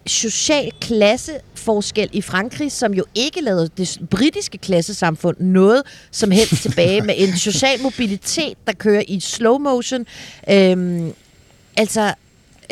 [0.07, 7.01] social klasseforskel i Frankrig, som jo ikke lavede det britiske klassesamfund noget som helst tilbage,
[7.09, 10.07] med en social mobilitet, der kører i slow motion.
[10.51, 11.13] Øhm,
[11.77, 12.15] altså,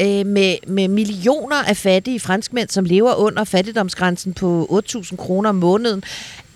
[0.00, 5.56] øh, med, med millioner af fattige franskmænd, som lever under fattigdomsgrænsen på 8.000 kroner om
[5.56, 6.02] måneden,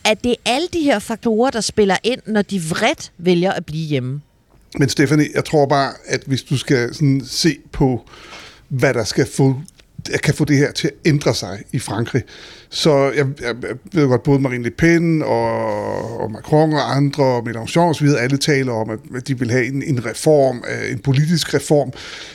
[0.05, 3.67] at det er alle de her faktorer, der spiller ind, når de vredt vælger at
[3.67, 4.21] blive hjemme.
[4.79, 8.09] Men Stefanie, jeg tror bare, at hvis du skal sådan se på,
[8.69, 9.61] hvad der skal få
[10.23, 12.23] kan få det her til at ændre sig i Frankrig,
[12.71, 17.25] så jeg, jeg, jeg ved godt, både Marine Le Pen og, og Macron og andre,
[17.25, 20.99] og Mélenchon osv., alle taler om, at de vil have en, en reform, øh, en
[20.99, 21.93] politisk reform.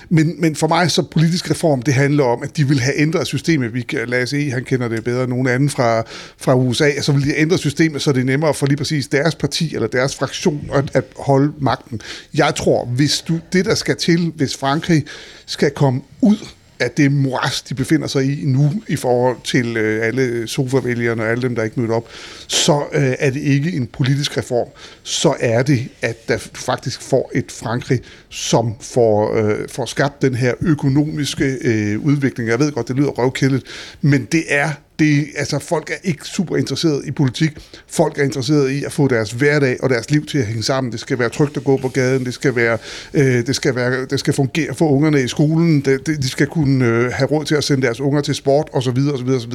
[0.09, 3.27] Men, men for mig så politisk reform, det handler om, at de vil have ændret
[3.27, 3.73] systemet.
[3.73, 6.03] Vi kan, lad os se, han kender det bedre end nogen anden fra,
[6.37, 9.35] fra USA, så vil de ændre systemet, så det er nemmere for lige præcis deres
[9.35, 12.01] parti eller deres fraktion at, at holde magten.
[12.33, 15.05] Jeg tror, hvis du, det der skal til, hvis Frankrig
[15.45, 16.37] skal komme ud
[16.83, 21.29] at det moras, de befinder sig i nu, i forhold til øh, alle sofavælgerne og
[21.29, 22.09] alle dem, der ikke mødte op,
[22.47, 24.67] så øh, er det ikke en politisk reform.
[25.03, 30.35] Så er det, at der faktisk får et Frankrig, som får, øh, får skabt den
[30.35, 32.49] her økonomiske øh, udvikling.
[32.49, 33.63] Jeg ved godt, det lyder røvkældet,
[34.01, 37.51] men det er det, altså, folk er ikke super interesseret i politik.
[37.87, 40.91] Folk er interesseret i at få deres hverdag og deres liv til at hænge sammen.
[40.91, 42.25] Det skal være trygt at gå på gaden.
[42.25, 42.77] Det skal, være,
[43.13, 45.81] øh, det skal, være, det skal fungere for ungerne i skolen.
[45.81, 48.69] Det, det, de skal kunne øh, have råd til at sende deres unger til sport
[48.73, 48.97] osv.
[49.13, 49.53] osv., osv.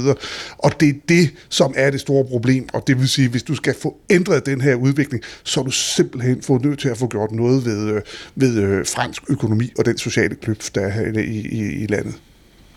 [0.58, 2.68] Og det er det, som er det store problem.
[2.72, 5.70] Og det vil sige, hvis du skal få ændret den her udvikling, så er du
[5.70, 8.02] simpelthen få nødt til at få gjort noget ved, øh,
[8.34, 12.14] ved øh, fransk økonomi og den sociale kløft, der er i, i, i landet.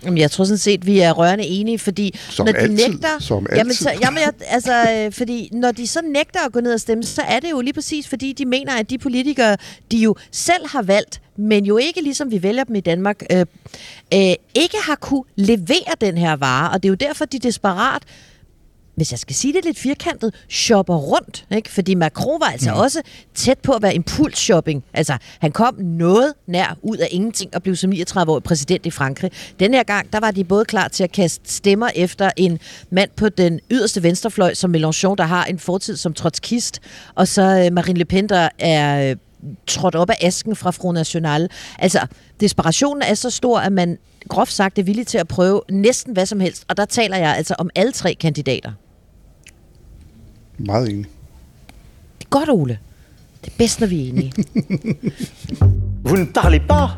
[0.06, 3.20] Jamen, jeg tror sådan set, vi er rørende enige, fordi som når de altid, nægter...
[3.20, 6.74] Som jamen, så, jamen, jeg, altså, øh, fordi når de så nægter at gå ned
[6.74, 9.58] og stemme, så er det jo lige præcis, fordi de mener, at de politikere,
[9.92, 13.46] de jo selv har valgt, men jo ikke ligesom vi vælger dem i Danmark, øh,
[14.14, 18.04] øh, ikke har kunne levere den her vare, og det er jo derfor, de desperat
[18.96, 21.46] hvis jeg skal sige det lidt firkantet, shopper rundt.
[21.52, 21.70] Ikke?
[21.70, 22.82] Fordi Macron var altså ja.
[22.82, 23.02] også
[23.36, 24.84] tæt på at være impulsshopping.
[24.94, 29.32] Altså, han kom noget nær ud af ingenting og blev som 39-årig præsident i Frankrig.
[29.60, 33.10] Den her gang, der var de både klar til at kaste stemmer efter en mand
[33.16, 36.80] på den yderste venstrefløj, som Mélenchon, der har en fortid som trotskist,
[37.16, 39.16] og så øh, Marine Le Pen, der er øh,
[39.68, 41.50] trådt op af asken fra Front National.
[41.80, 42.00] Altså,
[42.40, 43.98] desperationen er så stor, at man
[44.30, 46.66] groft sagt er villig til at prøve næsten hvad som helst.
[46.68, 48.72] Og der taler jeg altså om alle tre kandidater.
[50.58, 51.06] Meget enig.
[52.20, 52.80] Det er godt, Ole.
[53.46, 54.34] Det er bedst, når vi er enige.
[56.04, 56.96] Vous ne parlez pas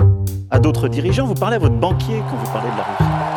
[0.50, 3.33] à d'autres dirigeants, vous parlez à votre banquier quand vous parlez de la Russie.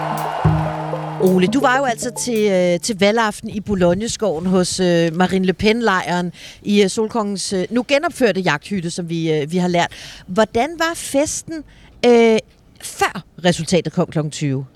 [1.26, 5.52] Ole, du var jo altså til, øh, til valgaften i Boulogneskoven hos øh, Marine Le
[5.52, 9.92] Pen-lejren i øh, Solkongens øh, nu genopførte jagthytte, som vi, øh, vi har lært.
[10.26, 11.54] Hvordan var festen
[12.06, 12.38] øh,
[12.82, 14.18] før resultatet kom kl.
[14.30, 14.66] 20?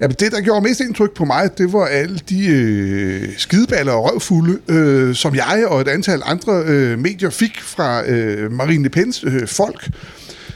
[0.00, 3.92] Ja, men det, der gjorde mest indtryk på mig, det var alle de øh, skideballer
[3.92, 8.82] og røvfulde, øh, som jeg og et antal andre øh, medier fik fra øh, Marine
[8.82, 9.90] Le Pens øh, folk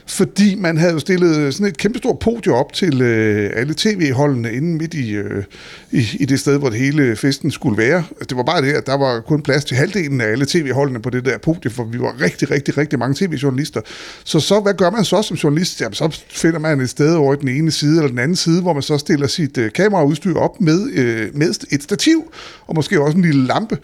[0.07, 4.77] fordi man havde stillet øh, sådan et kæmpestort podium op til øh, alle tv-holdene inde
[4.77, 5.45] midt i, øh,
[5.91, 8.05] i, i det sted, hvor det hele festen skulle være.
[8.21, 11.11] Det var bare det, at der var kun plads til halvdelen af alle tv-holdene på
[11.11, 13.81] det der podium, for vi var rigtig, rigtig, rigtig mange tv-journalister.
[14.25, 15.81] Så, så hvad gør man så som journalist?
[15.81, 18.63] Jamen, så finder man et sted over i den ene side eller den anden side,
[18.63, 22.33] hvor man så stiller sit øh, kameraudstyr op med, øh, med et stativ,
[22.67, 23.79] og måske også en lille lampe.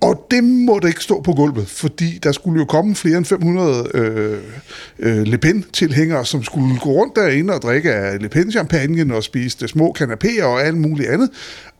[0.00, 3.90] Og det måtte ikke stå på gulvet, fordi der skulle jo komme flere end 500
[3.94, 4.38] øh,
[4.98, 9.68] øh, Le Pen-tilhængere, som skulle gå rundt derinde og drikke af Le Pen-champagne og spise
[9.68, 11.30] små kanapéer og alt muligt andet.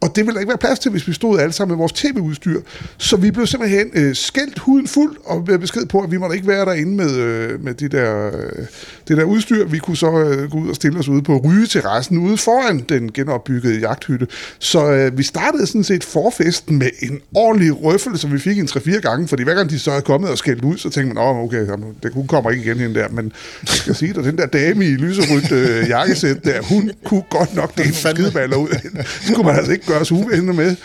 [0.00, 1.92] Og det ville der ikke være plads til, hvis vi stod alle sammen med vores
[1.92, 2.60] tv-udstyr.
[2.98, 6.36] Så vi blev simpelthen øh, skældt huden fuld og blev besked på, at vi måtte
[6.36, 8.66] ikke være derinde med, øh, med det, der, øh,
[9.08, 9.66] det der udstyr.
[9.66, 13.12] Vi kunne så øh, gå ud og stille os ude på rygeterrassen ude foran den
[13.12, 14.26] genopbyggede jagthytte.
[14.58, 18.68] Så øh, vi startede sådan set forfesten med en ordentlig røffel skuffelse, vi fik en
[18.96, 21.24] 3-4 gange, fordi hver gang de så er kommet og skældt ud, så tænkte man,
[21.24, 23.32] åh, okay, jamen, det, hun kommer ikke igen hende der, men
[23.62, 27.54] jeg skal sige dig, den der dame i lyserødt øh, jakkesæt der, hun kunne godt
[27.54, 28.96] nok det skideballer ud af hende.
[28.96, 30.76] Det skulle man altså ikke gøre sig uvenner med.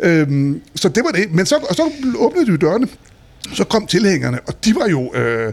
[0.00, 1.34] Øhm, så det var det.
[1.34, 2.88] Men så, og så åbnede de dørene,
[3.52, 5.14] så kom tilhængerne, og de var jo...
[5.14, 5.52] Øh,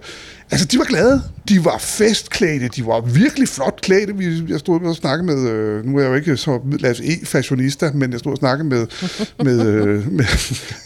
[0.51, 1.21] Altså, de var glade.
[1.49, 2.67] De var festklædte.
[2.67, 4.17] De var virkelig flot klædte.
[4.17, 7.91] Vi, jeg stod og snakkede med, øh, nu er jeg jo ikke så Lasse E-fashionista,
[7.93, 8.87] men jeg stod og snakkede med,
[9.43, 10.25] med, øh, med,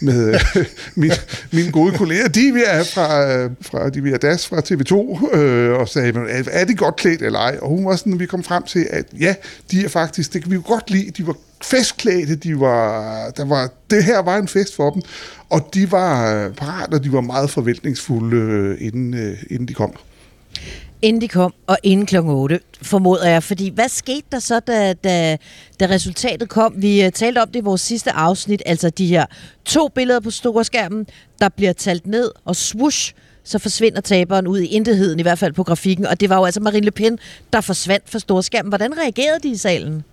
[0.01, 1.11] med øh, min,
[1.51, 6.43] mine gode kolleger, Divya fra, øh, fra Divya Das fra TV2, øh, og sagde, er,
[6.51, 7.57] er de godt klædt eller ej?
[7.61, 9.35] Og hun var sådan, vi kom frem til, at ja,
[9.71, 13.45] de er faktisk, det kan vi jo godt lide, de var festklædte, de var, der
[13.45, 15.01] var, det her var en fest for dem,
[15.49, 19.73] og de var øh, parat, og de var meget forventningsfulde, øh, inden, øh, inden de
[19.73, 19.93] kom.
[21.01, 22.17] Inden de kom, og inden kl.
[22.17, 23.43] 8, formoder jeg.
[23.43, 25.37] Fordi hvad skete der så, da, da,
[25.79, 26.73] da resultatet kom?
[26.77, 29.25] Vi talte om det i vores sidste afsnit, altså de her
[29.65, 31.07] to billeder på storskærmen,
[31.39, 35.53] der bliver talt ned, og swoosh, så forsvinder taberen ud i intetheden, i hvert fald
[35.53, 36.05] på grafikken.
[36.05, 37.19] Og det var jo altså Marine Le Pen,
[37.53, 38.69] der forsvandt fra storskærmen.
[38.69, 40.03] Hvordan reagerede de i salen?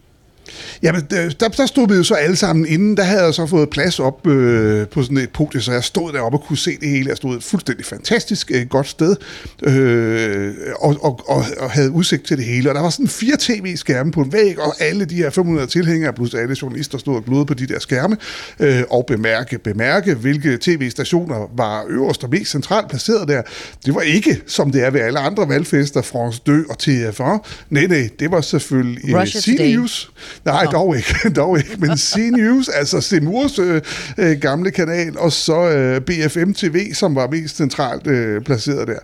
[0.82, 2.96] Jamen, der, der stod vi jo så alle sammen inden.
[2.96, 6.12] Der havde jeg så fået plads op øh, på sådan et podie, så jeg stod
[6.12, 7.08] deroppe og kunne se det hele.
[7.08, 9.16] Jeg stod et fuldstændig fantastisk øh, godt sted
[9.62, 12.70] øh, og, og, og, og havde udsigt til det hele.
[12.70, 16.12] Og der var sådan fire tv-skærme på en væg, og alle de her 500 tilhængere,
[16.12, 18.16] plus alle journalister, stod og glodede på de der skærme.
[18.60, 23.42] Øh, og bemærke, bemærke, hvilke tv-stationer var øverst og mest centralt placeret der.
[23.86, 27.22] Det var ikke, som det er ved alle andre valgfester, France 2 og TF1.
[27.70, 30.12] Nej, nej, det var selvfølgelig øh, CNews.
[30.44, 31.76] Nej, dog ikke, dog ikke.
[31.78, 33.80] Men C-News, altså Semurs øh,
[34.18, 38.98] øh, gamle kanal, og så øh, BFM TV, som var mest centralt øh, placeret der.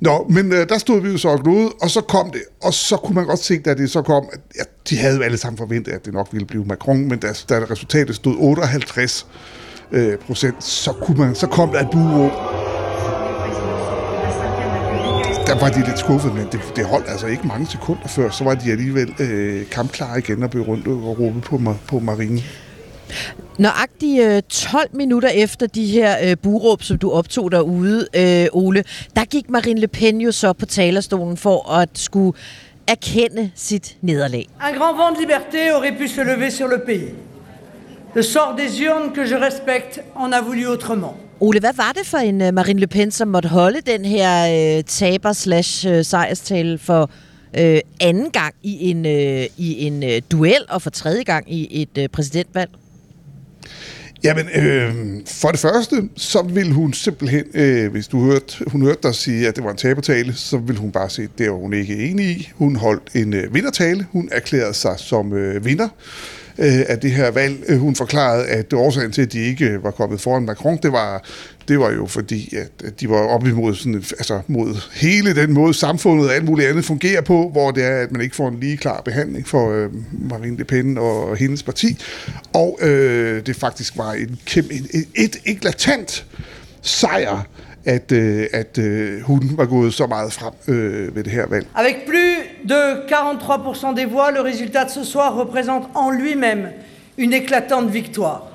[0.00, 2.74] Nå, men øh, der stod vi jo så og glode, og så kom det, og
[2.74, 5.36] så kunne man godt se, da det så kom, at ja, de havde jo alle
[5.36, 9.26] sammen forventet, at det nok ville blive Macron, men da, da resultatet stod 58
[9.92, 12.30] øh, procent, så, kunne man, så kom der et bureau
[15.56, 18.44] der var de lidt skuffet, men det, det holdt altså ikke mange sekunder før, så
[18.44, 22.40] var de alligevel øh, kampklare igen og blev rundt og råbe på, på marinen.
[23.58, 28.84] Nøjagtigt øh, 12 minutter efter de her øh, buråb, som du optog derude, øh, Ole,
[29.16, 32.38] der gik Marine Le Pen jo så på talerstolen for at skulle
[32.88, 34.48] erkende sit nederlag.
[34.70, 37.10] Un grand vent de liberté aurait pu se lever sur le pays.
[38.16, 41.16] Le sort des urnes que je respecte en a voulu autrement.
[41.40, 44.78] Ole, hvad var det for en uh, Marine Le Pen, som måtte holde den her
[44.78, 47.10] uh, taber slash uh, sejrstale for
[47.58, 49.12] uh, anden gang i en, uh,
[49.56, 52.70] i en uh, duel og for tredje gang i et uh, præsidentvalg?
[54.24, 54.94] Jamen, øh,
[55.26, 59.48] for det første, så vil hun simpelthen, øh, hvis du hørte, hun hørte dig sige,
[59.48, 61.96] at det var en tabertale, så vil hun bare sige, at det var hun ikke
[61.96, 62.50] enig i.
[62.54, 64.06] Hun holdt en øh, vindertale.
[64.12, 65.88] Hun erklærede sig som øh, vinder
[66.58, 67.64] øh, af det her valg.
[67.68, 70.92] Øh, hun forklarede, at årsagen til, at de ikke øh, var kommet foran Macron, det
[70.92, 71.24] var,
[71.68, 72.54] det var jo fordi,
[72.84, 76.68] at de var op imod sådan, altså mod hele den måde, samfundet og alt muligt
[76.68, 79.72] andet fungerer på, hvor det er, at man ikke får en lige klar behandling for
[79.72, 79.90] øh,
[80.30, 82.02] Marine Le Pen og hendes parti.
[82.52, 86.26] Og øh, det faktisk var en kæmpe, et, et eklatant
[86.82, 87.46] sejr,
[91.74, 96.72] Avec plus de 43% des voix, le résultat de ce soir représente en lui-même
[97.16, 98.50] une éclatante victoire.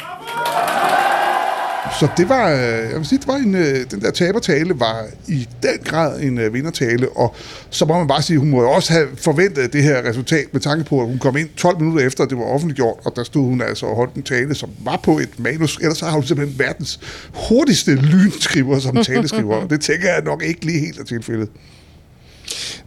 [1.99, 5.05] Så det var, øh, jeg vil sige, det var en, øh, den der tabertale var
[5.27, 7.35] i den grad en øh, vindertale, og
[7.69, 10.61] så må man bare sige, hun må jo også have forventet det her resultat med
[10.61, 13.23] tanke på, at hun kom ind 12 minutter efter, at det var offentliggjort, og der
[13.23, 16.11] stod hun altså og holdt en tale, som var på et manus, ellers så har
[16.11, 16.99] hun simpelthen verdens
[17.33, 21.49] hurtigste lynskriver som taleskriver, og det tænker jeg nok ikke lige helt er tilfældet.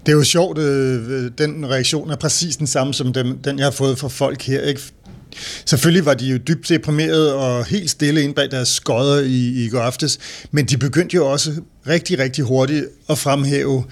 [0.07, 0.57] Det er jo sjovt,
[1.39, 4.61] den reaktion er præcis den samme som den jeg har fået fra folk her.
[4.61, 4.81] Ikke?
[5.65, 9.69] Selvfølgelig var de jo dybt deprimerede og helt stille ind bag deres skodder i, i
[9.69, 10.19] går aftes,
[10.51, 11.53] men de begyndte jo også
[11.87, 13.85] rigtig, rigtig hurtigt at fremhæve,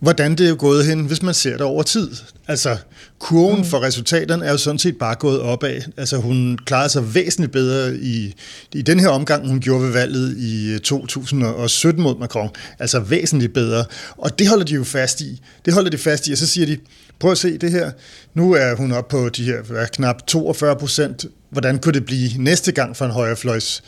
[0.00, 2.10] hvordan det er gået hen, hvis man ser det over tid.
[2.48, 2.76] Altså,
[3.18, 3.64] kurven mm.
[3.64, 5.80] for resultaterne er jo sådan set bare gået opad.
[5.96, 8.34] Altså, hun klarede sig væsentligt bedre i,
[8.74, 12.50] i den her omgang, hun gjorde ved valget i 2017 mod Macron.
[12.78, 13.84] Altså, væsentligt bedre.
[14.16, 15.42] Og det holder de jo fast i.
[15.64, 16.78] Det holder de fast i, og så siger de,
[17.22, 17.90] prøv at se det her.
[18.34, 21.26] Nu er hun oppe på de her knap 42 procent.
[21.50, 23.82] Hvordan kunne det blive næste gang for en højrefløjs,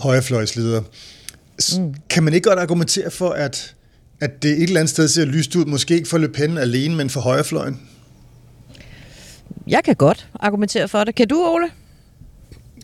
[0.00, 0.82] højrefløjsleder?
[1.78, 1.94] Mm.
[2.10, 3.74] Kan man ikke godt argumentere for, at,
[4.20, 6.96] at det et eller andet sted ser lyst ud, måske ikke for Le Pen alene,
[6.96, 7.80] men for højrefløjen?
[9.66, 11.14] Jeg kan godt argumentere for det.
[11.14, 11.70] Kan du, Ole?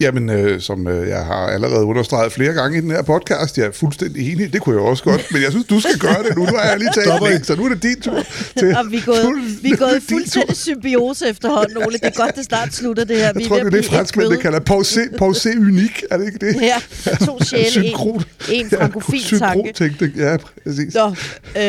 [0.01, 3.66] Jamen, øh, som øh, jeg har allerede understreget flere gange i den her podcast, jeg
[3.66, 4.53] er fuldstændig enig.
[4.53, 6.45] Det kunne jeg også godt, men jeg synes, du skal gøre det nu.
[6.45, 8.22] Nu har jeg lige talt længe, så nu er det din tur.
[8.59, 11.92] Til, Og vi er gået, nu vi er gået fuldstændig symbiose efterhånden, Ole.
[11.92, 13.32] Det er godt, det snart slutter det her.
[13.32, 16.47] Vi Jeg er tror, det er det, franskmændene kalder pausé, pausé unik, er det ikke
[16.47, 16.62] det?
[16.62, 16.76] Ja,
[17.26, 18.22] to sjæle, Synkron.
[18.53, 19.72] en, en frankofil tanke.
[19.74, 20.95] Synkrotænkning, ja, præcis.
[20.95, 21.62] Nå, øh,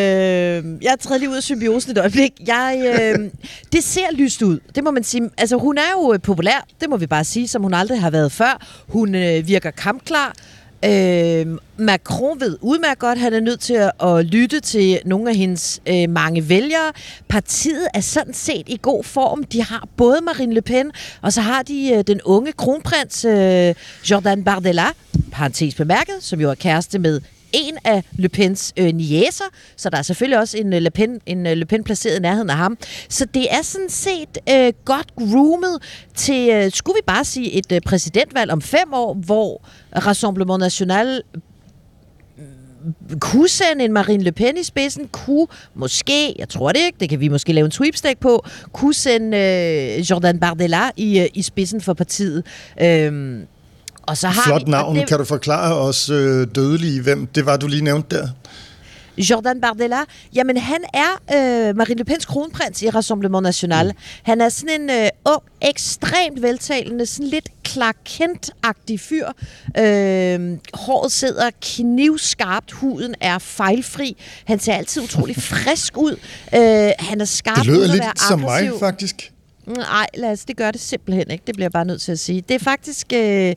[0.81, 2.31] jeg træder lige ud af symbiosen et øjeblik.
[2.47, 2.81] Jeg,
[3.19, 3.29] øh,
[3.73, 5.29] det ser lyst ud, det må man sige.
[5.37, 8.31] Altså, hun er jo populær, det må vi bare sige, som hun aldrig har været
[8.31, 8.65] før.
[8.87, 10.33] Hun øh, virker kampklar.
[10.85, 11.45] Øh,
[11.77, 15.35] Macron ved udmærket godt, at han er nødt til at, at lytte til nogle af
[15.35, 16.91] hendes øh, mange vælgere.
[17.29, 19.43] Partiet er sådan set i god form.
[19.43, 20.91] De har både Marine Le Pen,
[21.21, 23.75] og så har de øh, den unge kronprins øh,
[24.11, 24.85] Jordan Bardella,
[25.31, 27.21] parentes bemærket, som jo er kæreste med
[27.55, 29.43] en af Le Pens øh, niæser,
[29.75, 32.21] så der er selvfølgelig også en øh, Le Pen, en øh, Le Pen placeret i
[32.21, 32.77] nærheden af ham.
[33.09, 35.77] Så det er sådan set øh, godt groomet
[36.15, 39.61] til, øh, skulle vi bare sige, et øh, præsidentvalg om fem år, hvor
[39.95, 41.21] Rassemblement National
[42.37, 46.97] mm, kunne sende en Marine Le Pen i spidsen, kunne måske, jeg tror det ikke,
[46.99, 51.27] det kan vi måske lave en sweepstake på, kunne sende øh, Jordan Bardella i, øh,
[51.33, 52.45] i spidsen for partiet.
[52.81, 53.39] Øh,
[54.07, 54.95] og så har Flot vi- navn.
[54.95, 58.27] det- Kan du forklare os øh, dødelige, hvem det var, du lige nævnte der?
[59.17, 59.97] Jordan Bardella,
[60.35, 61.11] jamen han er
[61.69, 63.85] øh, Marine Le Pens kronprins i Rassemblement National.
[63.87, 63.91] Mm.
[64.23, 69.27] Han er sådan en øh, ung, ekstremt veltalende, sådan lidt Clark Kent-agtig fyr.
[69.77, 74.17] Øh, håret sidder knivskarpt, huden er fejlfri.
[74.45, 76.11] Han ser altid utrolig frisk ud.
[76.55, 79.31] Øh, han er skarp Det lyder lidt som mig, faktisk.
[79.67, 81.43] Nej, lad os, det gør det simpelthen ikke.
[81.47, 82.41] Det bliver jeg bare nødt til at sige.
[82.41, 83.53] Det er faktisk, øh,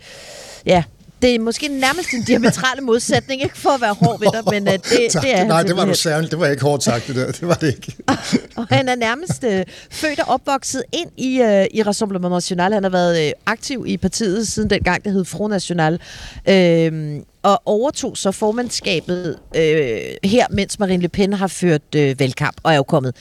[0.67, 0.83] ja,
[1.23, 4.69] det er måske nærmest en diametrale modsætning, ikke for at være hård ved dig, men
[4.69, 5.23] øh, det, Tak.
[5.23, 6.31] det er Nej, det var du særligt.
[6.31, 7.33] Det var ikke hårdt sagt, det der.
[7.33, 7.97] Det var det ikke.
[8.57, 12.73] Og han er nærmest øh, født og opvokset ind i, øh, i Rassemblement National.
[12.73, 16.01] Han har været øh, aktiv i partiet siden dengang, det hed Front National.
[16.49, 22.57] Øh, og overtog så formandskabet øh, her, mens Marine Le Pen har ført øh, valgkamp,
[22.63, 23.15] og er jo kommet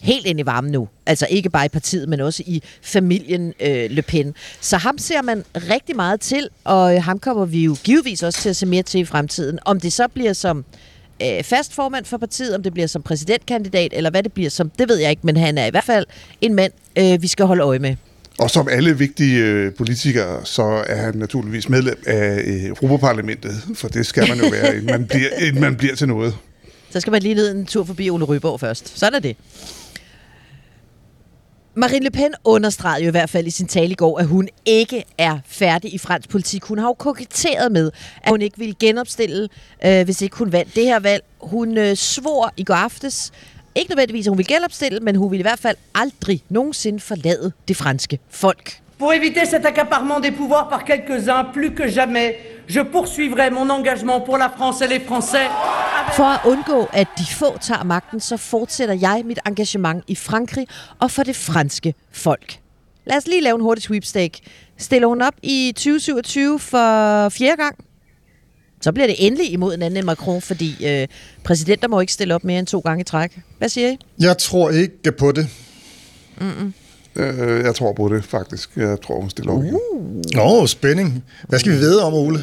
[0.00, 0.88] helt ind i varmen nu.
[1.06, 4.34] Altså ikke bare i partiet, men også i familien øh, Le Pen.
[4.60, 8.40] Så ham ser man rigtig meget til, og øh, ham kommer vi jo givetvis også
[8.40, 9.58] til at se mere til i fremtiden.
[9.64, 10.64] Om det så bliver som
[11.22, 14.70] øh, fast formand for partiet, om det bliver som præsidentkandidat, eller hvad det bliver som,
[14.70, 16.06] det ved jeg ikke, men han er i hvert fald
[16.40, 17.96] en mand, øh, vi skal holde øje med.
[18.38, 23.88] Og som alle vigtige øh, politikere, så er han naturligvis medlem af øh, Europaparlamentet, for
[23.88, 26.34] det skal man jo være, inden man bliver, inden man bliver til noget.
[26.90, 28.98] Så skal man lige ned en tur forbi Ole Ryborg først.
[28.98, 29.36] Sådan er det.
[31.78, 34.48] Marine Le Pen understregede jo i hvert fald i sin tale i går, at hun
[34.64, 36.64] ikke er færdig i fransk politik.
[36.64, 37.90] Hun har jo koketteret med,
[38.22, 39.48] at hun ikke ville genopstille,
[39.84, 41.24] øh, hvis ikke hun vandt det her valg.
[41.40, 43.32] Hun øh, svor i går aftes,
[43.74, 47.52] ikke nødvendigvis, at hun ville genopstille, men hun ville i hvert fald aldrig nogensinde forlade
[47.68, 48.80] det franske folk.
[48.98, 52.36] Pour éviter cet accaparement des pouvoirs par quelques-uns, plus que jamais,
[52.66, 55.46] je poursuivrai mon engagement pour la France et les Français.
[56.16, 60.66] For at undgå, at de få tager magten, så fortsætter jeg mit engagement i Frankrig
[60.98, 62.58] og for det franske folk.
[63.06, 64.40] Lad os lige lave en hurtig sweepstake.
[64.78, 67.76] Stiller hun op i 2027 for fjerde gang?
[68.80, 71.08] Så bliver det endelig imod en anden end Macron, fordi øh,
[71.44, 73.38] præsidenter må ikke stille op mere end to gange i træk.
[73.58, 73.98] Hvad siger I?
[74.18, 75.48] Jeg tror ikke på det.
[77.18, 78.70] Øh, jeg tror på det, faktisk.
[78.76, 79.64] Jeg tror, hun stiller op.
[79.64, 79.78] igen.
[80.34, 81.24] Nå, spænding.
[81.48, 82.40] Hvad skal vi vide om, Ole?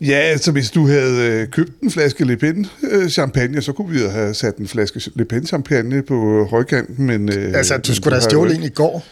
[0.00, 3.90] Ja, altså hvis du havde øh, købt en flaske Le Pen øh, champagne, så kunne
[3.90, 7.28] vi have sat en flaske Le Pen champagne på højkanten, men...
[7.38, 9.04] Øh, Altså, du skulle da har jo stjåle ikke- en i går.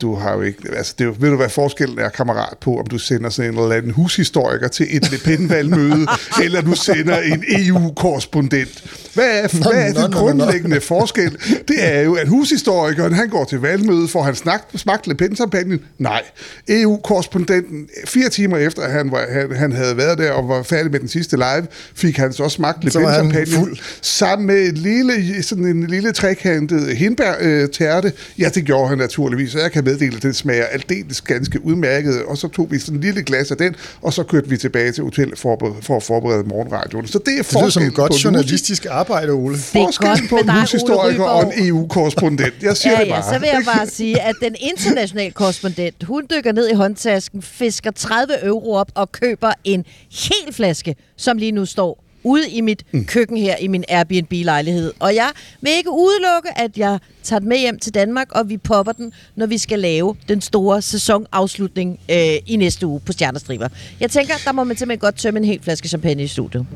[0.00, 0.58] Du har jo ikke...
[0.76, 3.52] Altså, det er jo, ved du, hvad forskellen er, kammerat, på, om du sender sådan
[3.54, 6.06] en eller anden hushistoriker til et Le Pen-valgmøde,
[6.44, 8.84] eller du sender en EU-korrespondent.
[9.14, 10.18] Hvad er, Nå, hvad er nå, den nå, nå, nå.
[10.18, 11.36] grundlæggende forskel?
[11.68, 15.78] Det er jo, at hushistorikeren, han går til valgmøde, får han snak, smagt Le Pen-champagne?
[15.98, 16.22] Nej.
[16.68, 20.92] EU-korrespondenten, fire timer efter, at han, var, han, han havde været der og var færdig
[20.92, 23.76] med den sidste live, fik han så smagt Le fuld.
[24.02, 28.12] sammen med et lille, sådan en lille trekantet hindbær-tærte.
[28.38, 32.22] Ja, det gjorde han naturligvis, og jeg kan meddele, at den smager aldeles ganske udmærket.
[32.24, 34.92] Og så tog vi sådan en lille glas af den, og så kørte vi tilbage
[34.92, 37.06] til hotellet for, for at forberede morgenradioen.
[37.06, 39.54] Så det er Det lyder som et godt journalistisk arbejde, Ole.
[39.56, 41.66] Det er forskel godt på med en dig, Ole hushistoriker og en.
[41.66, 42.54] EU-korrespondent.
[42.62, 43.34] Jeg siger Ja, det ja, bare.
[43.34, 47.90] så vil jeg bare sige, at den internationale korrespondent, hun dykker ned i håndtasken, fisker
[47.90, 52.84] 30 euro op og køber en hel flaske, som lige nu står ude i mit
[52.92, 53.04] mm.
[53.04, 54.92] køkken her i min Airbnb-lejlighed.
[54.98, 58.56] Og jeg vil ikke udelukke, at jeg tager den med hjem til Danmark, og vi
[58.56, 62.16] popper den, når vi skal lave den store sæsonafslutning øh,
[62.46, 63.68] i næste uge på Stjernestriber.
[64.00, 66.66] Jeg tænker, der må man simpelthen godt tømme en hel flaske champagne i studiet.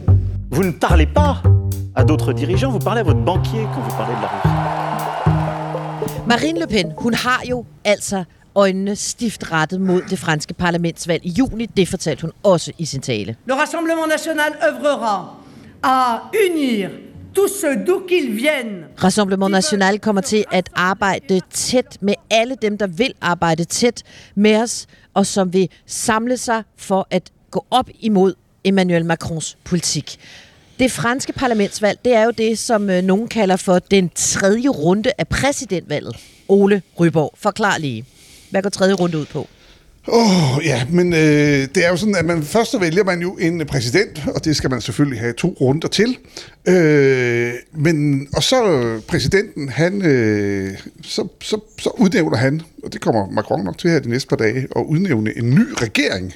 [0.50, 1.34] Vous ne parlez pas
[1.96, 4.52] à d'autres dirigeants, vous parlez à votre banquier quand vous parlez de la Russie.
[6.26, 8.24] Marine Le Pen, hun har jo altså
[8.54, 11.66] øjnene stift rettet mod det franske parlamentsvalg i juni.
[11.66, 13.36] Det fortalte hun også i sin tale.
[13.46, 15.42] Le Rassemblement national œuvrera
[15.82, 16.88] à unir
[17.34, 18.84] tous ceux d'où qu'ils viennent.
[19.04, 24.02] Rassemblement National kommer til at arbejde tæt med alle dem, der vil arbejde tæt
[24.34, 28.34] med os, og som vil samle sig for at gå op imod
[28.64, 30.18] Emmanuel Macrons politik.
[30.78, 35.12] Det franske parlamentsvalg, det er jo det, som øh, nogen kalder for den tredje runde
[35.18, 36.16] af præsidentvalget.
[36.48, 38.04] Ole Ryborg, forklar lige.
[38.52, 39.48] Hvad går tredje runde ud på?
[40.08, 43.36] Åh, oh, ja, men øh, det er jo sådan, at man først vælger man jo
[43.36, 46.16] en præsident, og det skal man selvfølgelig have to runder til.
[46.68, 50.70] Øh, men, og så præsidenten, han, øh,
[51.02, 54.36] så, så, så udnævner han, og det kommer Macron nok til her de næste par
[54.36, 56.32] dage, at udnævne en ny regering.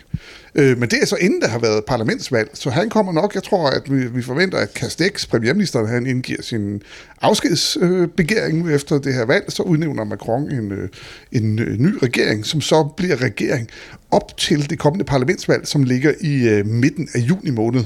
[0.59, 3.43] Øh, men det er så inden der har været parlamentsvalg, så han kommer nok, jeg
[3.43, 6.83] tror, at vi, vi forventer, at Castex, premierministeren, han indgiver sin
[7.23, 10.89] afskedsbegæring øh, efter det her valg, så udnævner Macron en, øh,
[11.33, 13.69] en øh, ny regering, som så bliver regering
[14.11, 17.85] op til det kommende parlamentsvalg, som ligger i øh, midten af juni måned.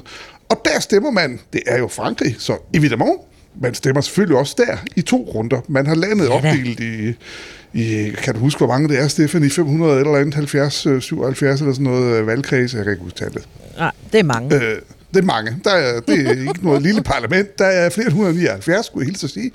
[0.49, 3.21] Og der stemmer man, det er jo Frankrig, så evidemment,
[3.61, 5.61] man stemmer selvfølgelig også der i to runder.
[5.69, 7.15] Man har landet ja, opdelt i,
[7.73, 11.61] i, kan du huske, hvor mange det er, Stefan, i 500 eller andet, 70, 77
[11.61, 13.49] eller sådan noget valgkreds, jeg kan ikke huske tallet.
[13.79, 14.55] Nej, det er mange.
[14.57, 14.79] Øh,
[15.15, 15.57] det er mange.
[15.65, 17.59] Der er, det er ikke noget lille parlament.
[17.59, 19.51] Der er flere end 179, skulle jeg hilse at sige.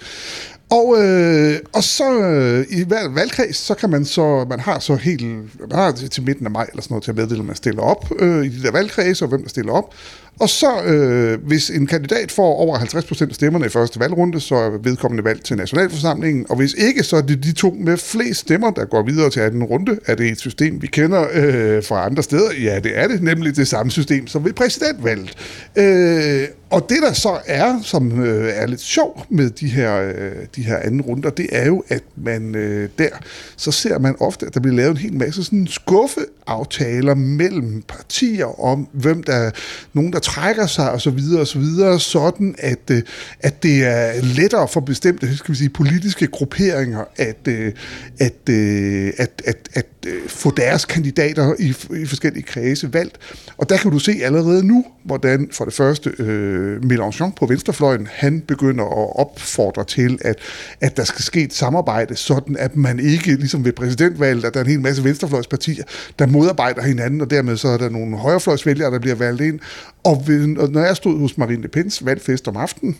[0.69, 4.95] Og, øh, og så øh, i hver valgkreds, så kan man så, man har så
[4.95, 5.21] helt,
[5.59, 7.81] man har til midten af maj eller sådan noget til at meddele, at man stiller
[7.81, 9.93] op øh, i de der valgkreds, og hvem der stiller op.
[10.39, 14.55] Og så, øh, hvis en kandidat får over 50% af stemmerne i første valgrunde, så
[14.55, 16.45] er vedkommende valgt til nationalforsamlingen.
[16.49, 19.39] Og hvis ikke, så er det de to med flest stemmer, der går videre til
[19.39, 19.99] anden runde.
[20.05, 22.49] Er det et system, vi kender øh, fra andre steder?
[22.63, 23.23] Ja, det er det.
[23.23, 25.33] Nemlig det samme system som ved præsidentvalget.
[25.75, 30.31] Øh, og det der så er, som øh, er lidt sjov med de her, øh,
[30.55, 33.09] de her anden runder, det er jo, at man øh, der,
[33.57, 38.59] så ser man ofte, at der bliver lavet en hel masse sådan skuffeaftaler mellem partier
[38.59, 39.51] om, hvem der
[39.93, 43.01] nogen, der trækker sig og så videre og så videre, sådan at, øh,
[43.39, 47.73] at det er lettere for bestemte skal vi sige, politiske grupperinger at, øh,
[48.19, 53.17] at, øh, at, at, at, øh, få deres kandidater i, i forskellige kredse valgt.
[53.57, 57.45] Og der kan du se allerede nu, hvordan for det første øh, Øh, Mélenchon på
[57.45, 60.35] venstrefløjen, han begynder at opfordre til, at,
[60.81, 64.59] at der skal ske et samarbejde, sådan at man ikke, ligesom ved præsidentvalget, at der
[64.59, 65.83] er en hel masse venstrefløjspartier,
[66.19, 69.59] der modarbejder hinanden, og dermed så er der nogle højrefløjsvælgere, der bliver valgt ind.
[70.03, 72.97] Og, ved, og når jeg stod hos Marine Le Pens valgfest om aftenen,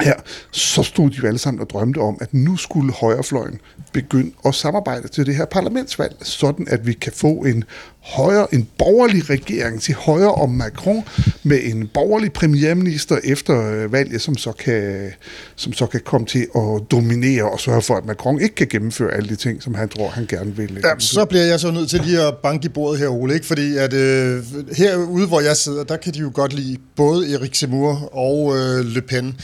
[0.00, 0.14] her,
[0.50, 3.60] så stod de jo alle sammen og drømte om, at nu skulle højrefløjen
[3.92, 7.64] begynde at samarbejde til det her parlamentsvalg, sådan at vi kan få en
[8.04, 11.04] højre, en borgerlig regering til højre om Macron
[11.42, 15.10] med en borgerlig premierminister efter øh, valget, som så kan,
[15.56, 19.14] som så kan komme til at dominere og sørge for, at Macron ikke kan gennemføre
[19.14, 20.80] alle de ting, som han tror, han gerne vil.
[20.84, 23.46] Ja, så bliver jeg så nødt til lige at banke i bordet her, Ole, ikke?
[23.46, 24.42] fordi at øh,
[24.76, 28.84] herude, hvor jeg sidder, der kan de jo godt lide både Erik Zemmour og øh,
[28.84, 29.40] Le Pen.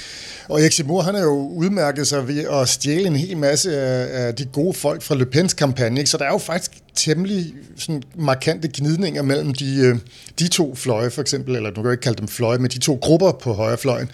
[0.48, 4.26] Og Erik Zemmour, han er jo udmærket sig ved at stjæle en hel masse af,
[4.26, 6.10] af de gode folk fra Le Pens kampagne, ikke?
[6.10, 9.96] så der er jo faktisk temmelig sådan markante gnidninger mellem de, øh,
[10.38, 12.78] de to fløje, for eksempel, eller du kan jo ikke kalde dem fløje, men de
[12.78, 14.10] to grupper på højrefløjen.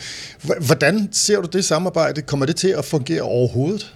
[0.66, 2.22] Hvordan ser du det samarbejde?
[2.22, 3.95] Kommer det til at fungere overhovedet?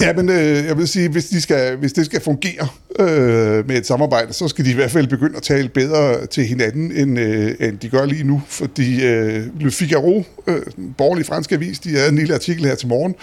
[0.00, 2.68] Ja, men øh, jeg vil sige, hvis, de skal, hvis det skal fungere
[2.98, 6.44] øh, med et samarbejde, så skal de i hvert fald begynde at tale bedre til
[6.44, 8.42] hinanden, end, øh, end de gør lige nu.
[8.48, 10.62] Fordi øh, Le Figaro, øh,
[10.98, 13.14] borgerlig fransk avis, de havde en lille artikel her til morgen,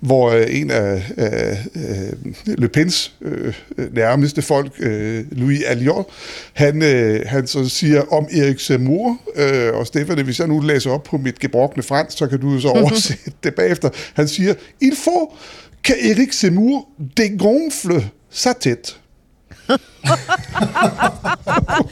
[0.00, 3.54] hvor øh, en af øh, Le Pens øh,
[3.92, 6.06] nærmeste folk, øh, Louis Alliot,
[6.52, 10.90] han, øh, han så siger om Erik Zemmour, øh, og Stefan, hvis jeg nu læser
[10.90, 13.88] op på mit gebrokne fransk, så kan du så oversætte det bagefter.
[14.14, 15.28] Han siger, il faut
[15.84, 19.00] que Erik Zemmour dégonfle sa tête.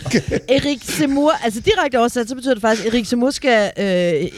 [0.07, 0.23] okay.
[0.49, 4.29] Erik Zemmour, altså direkte oversat, så betyder det faktisk, at Erik Zemmour skal øh,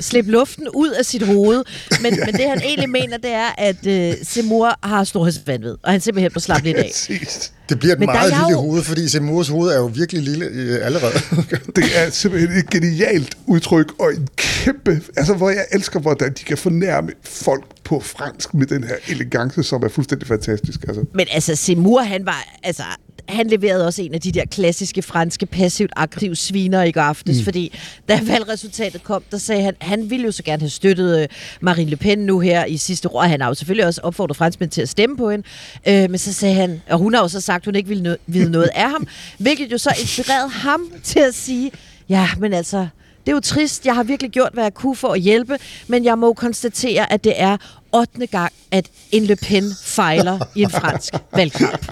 [0.00, 1.64] slippe luften ud af sit hoved.
[2.02, 2.24] Men, ja.
[2.24, 6.32] men det han egentlig mener, det er, at øh, Zemmour har storhedsvandvid, og han simpelthen
[6.34, 6.90] må slappe lidt af.
[7.68, 8.60] Det bliver et Men meget lille jo...
[8.60, 11.14] hoved, fordi Seymours hoved er jo virkelig lille øh, allerede.
[11.76, 15.02] det er simpelthen et genialt udtryk, og en kæmpe...
[15.16, 19.62] Altså, hvor jeg elsker, hvordan de kan fornærme folk på fransk med den her elegance,
[19.62, 20.84] som er fuldstændig fantastisk.
[20.88, 21.04] Altså.
[21.14, 22.44] Men altså, Seymour, han var...
[22.62, 22.82] Altså,
[23.28, 27.38] han leverede også en af de der klassiske franske passivt aggressive sviner i går aftes,
[27.38, 27.44] mm.
[27.44, 31.28] fordi da valgresultatet kom, der sagde han, han ville jo så gerne have støttet øh,
[31.60, 33.22] Marine Le Pen nu her i sidste år.
[33.22, 35.46] Han har jo selvfølgelig også opfordret franskmænd til at stemme på hende,
[35.88, 38.50] øh, men så sagde han, og hun har jo så sagt, hun ikke ville vide
[38.50, 39.06] noget af ham,
[39.38, 41.70] hvilket jo så inspirerede ham til at sige,
[42.08, 42.86] ja, men altså,
[43.26, 43.86] Det er jo trist.
[43.86, 45.58] Jeg har virkelig gjort, hvad jeg kunne for at hjælpe,
[45.88, 47.56] men jeg må konstatere, at det er
[47.94, 48.26] 8.
[48.30, 51.86] gang, at en Le Pen fejler i en fransk valgkamp.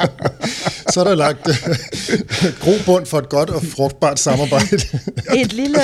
[0.93, 1.55] Så er der lagt øh,
[2.61, 4.77] grobund for et godt og frugtbart samarbejde.
[5.37, 5.79] Et lille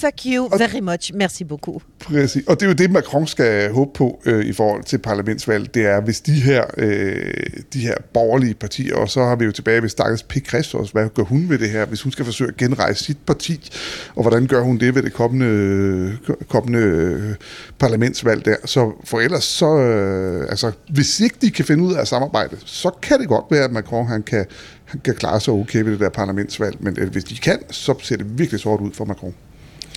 [0.00, 1.14] Fuck, you very much.
[1.14, 1.82] Merci beaucoup.
[1.98, 2.42] Præcis.
[2.46, 5.74] Og det er jo det, Macron skal håbe på øh, i forhold til parlamentsvalg.
[5.74, 7.32] Det er, hvis de her, øh,
[7.72, 10.32] de her borgerlige partier, og så har vi jo tilbage ved Stakkels P.
[10.48, 13.70] Christos, hvad gør hun ved det her, hvis hun skal forsøge at genrejse sit parti,
[14.16, 17.34] og hvordan gør hun det ved det kommende, kommende øh,
[17.78, 18.56] parlamentsvalg der.
[18.64, 22.56] Så for ellers, så, øh, altså, hvis ikke de kan finde ud af at samarbejde,
[22.64, 24.46] så kan det godt være, at Macron han kan,
[24.84, 27.94] han kan klare sig okay ved det der parlamentsvalg, men øh, hvis de kan, så
[28.02, 29.34] ser det virkelig sort ud for Macron.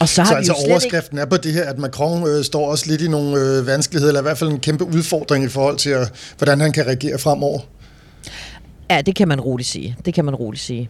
[0.03, 0.73] Og så har Så altså jo slet ikke...
[0.73, 4.09] overskriften er på det her, at Macron øh, står også lidt i nogle øh, vanskeligheder,
[4.09, 6.05] eller i hvert fald en kæmpe udfordring i forhold til, øh,
[6.37, 7.59] hvordan han kan regere fremover.
[8.89, 9.97] Ja, det kan man roligt sige.
[10.05, 10.89] Det kan man roligt sige.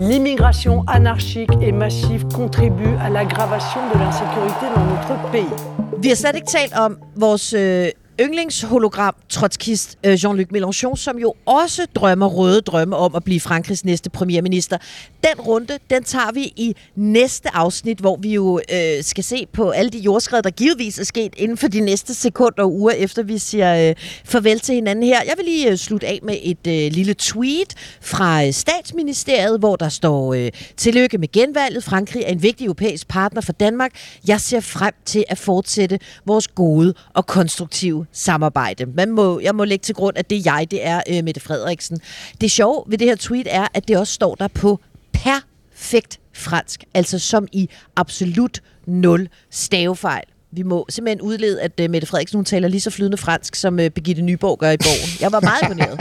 [0.00, 5.54] L'immigration anarchique et massive contribue à l'aggravation de l'insécurité dans notre pays.
[6.02, 7.88] Vi har slet ikke talt om vores øh,
[8.20, 13.84] yndlingshologram, trotskist øh, Jean-Luc Mélenchon, som jo også drømmer røde drømme om at blive Frankrigs
[13.84, 14.78] næste premierminister.
[15.24, 19.70] Den runde, den tager vi i næste afsnit, hvor vi jo øh, skal se på
[19.70, 23.22] alle de jordskred, der givetvis er sket inden for de næste sekunder og uger, efter
[23.22, 23.94] vi siger øh,
[24.24, 25.22] farvel til hinanden her.
[25.22, 29.76] Jeg vil lige øh, slutte af med et øh, lille tweet fra øh, statsministeriet, hvor
[29.76, 31.84] der står, øh, tillykke med genvalget.
[31.84, 33.92] Frankrig er en vigtig europæisk partner for Danmark.
[34.28, 38.86] Jeg ser frem til at fortsætte vores gode og konstruktive samarbejde.
[38.86, 41.40] Man må, jeg må lægge til grund, at det er jeg, det er øh, Mette
[41.40, 42.00] Frederiksen.
[42.40, 44.80] Det sjove ved det her tweet er, at det også står der på
[45.12, 50.24] perfekt fransk, altså som i absolut nul stavefejl.
[50.52, 53.74] Vi må simpelthen udlede, at uh, Mette Frederiksen hun taler lige så flydende fransk, som
[53.74, 55.20] uh, Birgitte Nyborg gør i bogen.
[55.20, 55.98] Jeg var meget imponeret.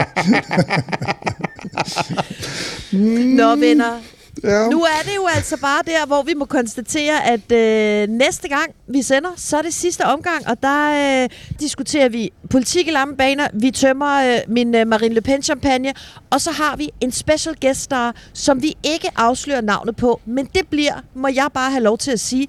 [3.38, 4.02] Nå, venner.
[4.44, 4.70] Ja.
[4.70, 8.76] Nu er det jo altså bare der, hvor vi må konstatere, at øh, næste gang
[8.88, 11.30] vi sender, så er det sidste omgang, og der øh,
[11.60, 15.94] diskuterer vi politik i lamme baner, vi tømmer øh, min øh, Marine Le Pen-champagne,
[16.30, 20.50] og så har vi en special guest star, som vi ikke afslører navnet på, men
[20.56, 22.48] det bliver, må jeg bare have lov til at sige,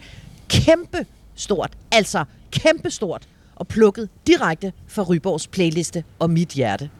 [0.49, 6.91] kæmpe stort, altså kæmpe stort, og plukket direkte fra Ryborgs playliste og mit hjerte.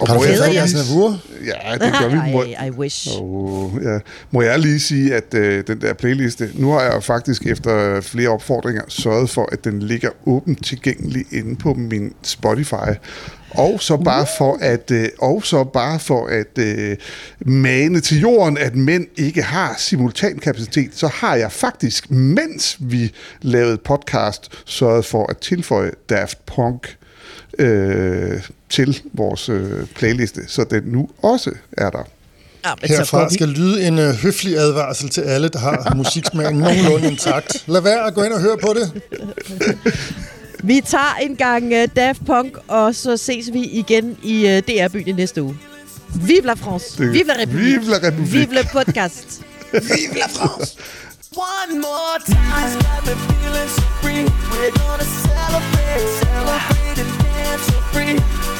[0.00, 1.18] Og Har du fået lige- Asnavour?
[1.46, 2.32] Ja, det gør vi.
[2.32, 3.08] Må, I, I wish.
[3.20, 3.98] Oh, ja.
[4.30, 8.28] Må jeg lige sige, at øh, den der playliste, nu har jeg faktisk efter flere
[8.28, 12.90] opfordringer sørget for, at den ligger åbent tilgængelig inde på min Spotify.
[13.50, 16.96] Og så bare for at øh, og så bare for at øh,
[17.40, 23.76] mane til jorden, at mænd ikke har simultankapacitet, så har jeg faktisk, mens vi lavede
[23.84, 26.96] podcast, sørget for at tilføje Daft Punk
[27.58, 28.40] øh,
[28.70, 32.02] til vores øh, playliste, så den nu også er der.
[32.64, 36.56] Ja, men Herfra vi- skal lyde en øh, høflig advarsel til alle, der har musiksmagen
[36.58, 37.64] nogenlunde intakt.
[37.66, 38.92] Lad være at gå ind og høre på det.
[40.62, 45.08] Vi tager en gang uh, Daft Punk, og så ses vi igen i uh, DR-byen
[45.08, 45.56] i næste uge.
[46.14, 46.86] Vive la France!
[46.98, 47.80] Det- Vive la République!
[47.80, 48.32] Vive la République.
[48.32, 49.40] Vive le podcast!
[49.72, 50.76] Vive la France!
[51.36, 54.24] One more time, got me feeling so free.
[54.52, 58.59] We're gonna celebrate, celebrate and dance so free.